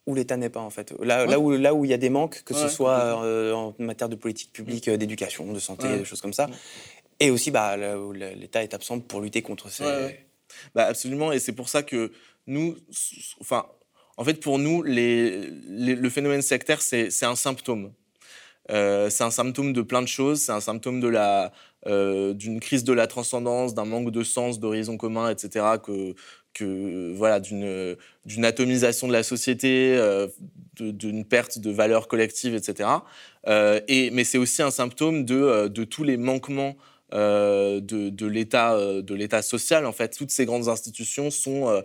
où 0.08 0.16
l'État 0.16 0.38
n'est 0.38 0.50
pas 0.50 0.62
en 0.62 0.70
fait. 0.70 0.94
Là, 1.04 1.26
là, 1.26 1.40
où 1.40 1.52
là 1.52 1.74
où 1.74 1.86
il 1.86 1.92
y 1.92 1.94
a 1.94 1.98
des 1.98 2.10
manques, 2.10 2.42
que 2.44 2.54
ce 2.54 2.70
soit 2.70 3.24
euh, 3.24 3.54
en 3.54 3.76
matière 3.78 4.10
de 4.10 4.16
politique 4.16 4.52
publique, 4.52 4.88
euh, 4.88 4.98
d'éducation, 4.98 5.52
de 5.52 5.60
santé, 5.60 5.98
des 6.00 6.06
choses 6.06 6.22
comme 6.22 6.34
ça, 6.34 6.50
et 7.20 7.30
aussi 7.30 7.52
bah, 7.52 7.78
là 7.78 8.00
où 8.00 8.14
l'État 8.14 8.64
est 8.64 8.74
absent 8.74 9.00
pour 9.00 9.22
lutter 9.22 9.42
contre 9.42 9.70
ces. 9.70 9.84
Bah, 10.74 10.86
absolument, 10.86 11.32
et 11.32 11.40
c'est 11.40 11.52
pour 11.52 11.70
ça 11.70 11.84
que 11.84 12.12
nous, 12.48 12.78
enfin, 13.42 13.66
en 14.16 14.24
fait, 14.24 14.36
pour 14.36 14.58
nous, 14.58 14.82
les, 14.82 15.50
le 15.68 16.10
phénomène 16.10 16.42
sectaire, 16.42 16.82
c'est 16.82 17.24
un 17.24 17.36
symptôme. 17.36 17.92
Euh, 18.70 19.10
c'est 19.10 19.24
un 19.24 19.32
symptôme 19.32 19.72
de 19.72 19.82
plein 19.82 20.02
de 20.02 20.08
choses. 20.08 20.42
C'est 20.42 20.52
un 20.52 20.62
symptôme 20.62 21.00
de 21.00 21.08
la 21.08 21.52
d'une 21.86 22.60
crise 22.60 22.84
de 22.84 22.92
la 22.92 23.08
transcendance, 23.08 23.74
d'un 23.74 23.86
manque 23.86 24.12
de 24.12 24.22
sens, 24.22 24.60
d'horizon 24.60 24.98
commun, 24.98 25.30
etc. 25.30 25.66
que 25.82 26.16
voilà 26.64 27.40
d'une 27.40 28.46
atomisation 28.46 29.08
de 29.08 29.14
la 29.14 29.24
société, 29.24 29.96
euh, 29.98 30.28
d'une 30.80 31.26
perte 31.26 31.60
de 31.60 31.72
valeurs 31.72 32.08
collectives, 32.08 32.56
etc. 32.56 32.90
Euh, 33.48 33.80
et 33.88 34.12
mais 34.12 34.24
c'est 34.24 34.38
aussi 34.38 34.62
un 34.62 34.72
symptôme 34.72 35.26
de 35.26 35.36
euh, 35.36 35.70
de 35.70 35.84
tous 35.84 36.04
les 36.04 36.18
manquements 36.18 36.76
de, 37.14 37.80
de 37.80 38.26
l'État 38.26 38.78
de 38.78 39.16
l'État 39.16 39.42
social. 39.42 39.86
En 39.86 39.94
fait, 39.94 40.18
toutes 40.18 40.32
ces 40.32 40.46
grandes 40.46 40.68
institutions 40.68 41.32
sont 41.32 41.84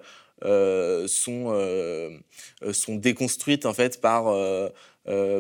sont 1.07 2.19
sont 2.73 2.97
déconstruites 2.97 3.65
en 3.65 3.73
fait 3.73 4.01
par 4.01 4.35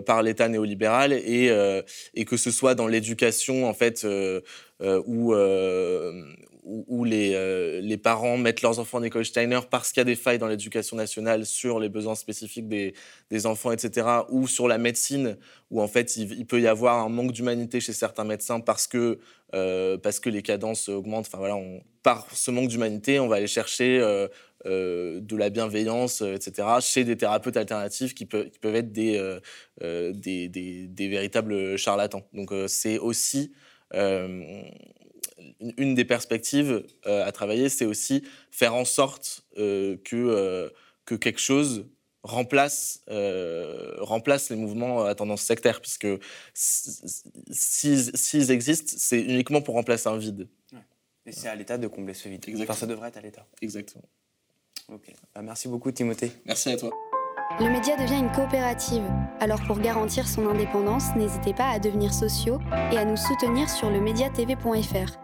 par 0.06 0.22
l'État 0.22 0.48
néolibéral 0.48 1.12
et, 1.12 1.50
et 2.14 2.24
que 2.24 2.36
ce 2.36 2.52
soit 2.52 2.76
dans 2.76 2.86
l'éducation 2.86 3.66
en 3.68 3.74
fait 3.74 4.06
où, 6.62 7.04
euh, 7.06 7.80
les, 7.80 7.96
parents 7.96 8.36
mettent 8.36 8.62
leurs 8.62 8.78
enfants 8.78 8.98
en 8.98 9.02
école 9.02 9.24
Steiner 9.24 9.60
parce 9.68 9.90
qu'il 9.90 10.00
y 10.00 10.02
a 10.02 10.04
des 10.04 10.14
failles 10.14 10.38
dans 10.38 10.46
l'éducation 10.46 10.96
nationale 10.96 11.44
sur 11.44 11.80
les 11.80 11.88
besoins 11.88 12.14
spécifiques 12.14 12.68
des, 12.68 13.46
enfants, 13.46 13.72
etc., 13.72 14.06
ou 14.30 14.46
sur 14.46 14.68
la 14.68 14.78
médecine, 14.78 15.36
où 15.70 15.82
en 15.82 15.88
fait 15.88 16.16
il, 16.16 16.46
peut 16.46 16.60
y 16.60 16.68
avoir 16.68 17.04
un 17.04 17.08
manque 17.08 17.32
d'humanité 17.32 17.80
chez 17.80 17.92
certains 17.92 18.24
médecins 18.24 18.60
parce 18.60 18.86
que, 18.86 19.18
euh, 19.54 19.98
parce 19.98 20.20
que 20.20 20.30
les 20.30 20.42
cadences 20.42 20.88
augmentent. 20.88 21.26
Enfin 21.26 21.38
voilà, 21.38 21.58
par 22.02 22.26
ce 22.32 22.50
manque 22.52 22.68
d'humanité, 22.68 23.18
on 23.18 23.26
va 23.26 23.36
aller 23.36 23.48
chercher 23.48 23.98
euh, 24.00 25.20
de 25.20 25.36
la 25.36 25.50
bienveillance, 25.50 26.20
etc., 26.20 26.68
chez 26.80 27.02
des 27.02 27.16
thérapeutes 27.16 27.56
alternatifs 27.56 28.14
qui, 28.14 28.26
peuvent 28.26 28.50
être 28.62 28.92
des, 28.92 29.42
des, 29.80 31.08
véritables 31.08 31.76
charlatans. 31.76 32.22
Donc 32.32 32.52
c'est 32.68 32.98
aussi 32.98 33.52
une 35.76 35.94
des 35.94 36.04
perspectives 36.04 36.84
euh, 37.06 37.24
à 37.24 37.32
travailler, 37.32 37.68
c'est 37.68 37.84
aussi 37.84 38.22
faire 38.50 38.74
en 38.74 38.84
sorte 38.84 39.44
euh, 39.58 39.96
que, 40.04 40.16
euh, 40.16 40.68
que 41.04 41.14
quelque 41.14 41.40
chose 41.40 41.86
remplace, 42.24 43.00
remplace 43.98 44.50
les 44.50 44.56
mouvements 44.56 45.04
à 45.04 45.14
tendance 45.16 45.42
sectaire, 45.42 45.80
puisque 45.80 46.06
s'ils 46.54 48.50
existent, 48.52 48.94
c'est 48.96 49.20
uniquement 49.20 49.60
pour 49.60 49.74
remplacer 49.74 50.08
un 50.08 50.18
vide. 50.18 50.48
Et 51.26 51.32
c'est 51.32 51.48
à 51.48 51.56
l'État 51.56 51.78
de 51.78 51.88
combler 51.88 52.14
ce 52.14 52.28
vide. 52.28 52.44
Enfin, 52.60 52.74
ça 52.74 52.86
devrait 52.86 53.08
être 53.08 53.16
à 53.16 53.22
l'État. 53.22 53.44
Exactement. 53.60 54.04
Ok. 54.88 55.12
Bah, 55.34 55.42
merci 55.42 55.66
beaucoup, 55.66 55.90
Timothée. 55.90 56.30
Merci 56.44 56.70
à 56.70 56.76
toi. 56.76 56.92
Le 57.60 57.70
média 57.70 57.96
devient 57.96 58.18
une 58.18 58.32
coopérative, 58.32 59.04
alors 59.40 59.60
pour 59.66 59.78
garantir 59.78 60.26
son 60.26 60.48
indépendance, 60.48 61.14
n'hésitez 61.16 61.52
pas 61.52 61.68
à 61.68 61.78
devenir 61.78 62.12
sociaux 62.12 62.58
et 62.90 62.96
à 62.96 63.04
nous 63.04 63.16
soutenir 63.16 63.68
sur 63.68 63.90
le 63.90 64.00
mediatv.fr. 64.00 65.18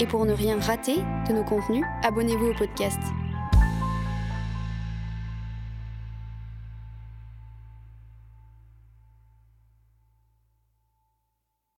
Et 0.00 0.06
pour 0.06 0.24
ne 0.24 0.32
rien 0.32 0.58
rater 0.60 0.96
de 1.28 1.32
nos 1.32 1.44
contenus, 1.44 1.84
abonnez-vous 2.02 2.50
au 2.50 2.54
podcast. 2.54 3.00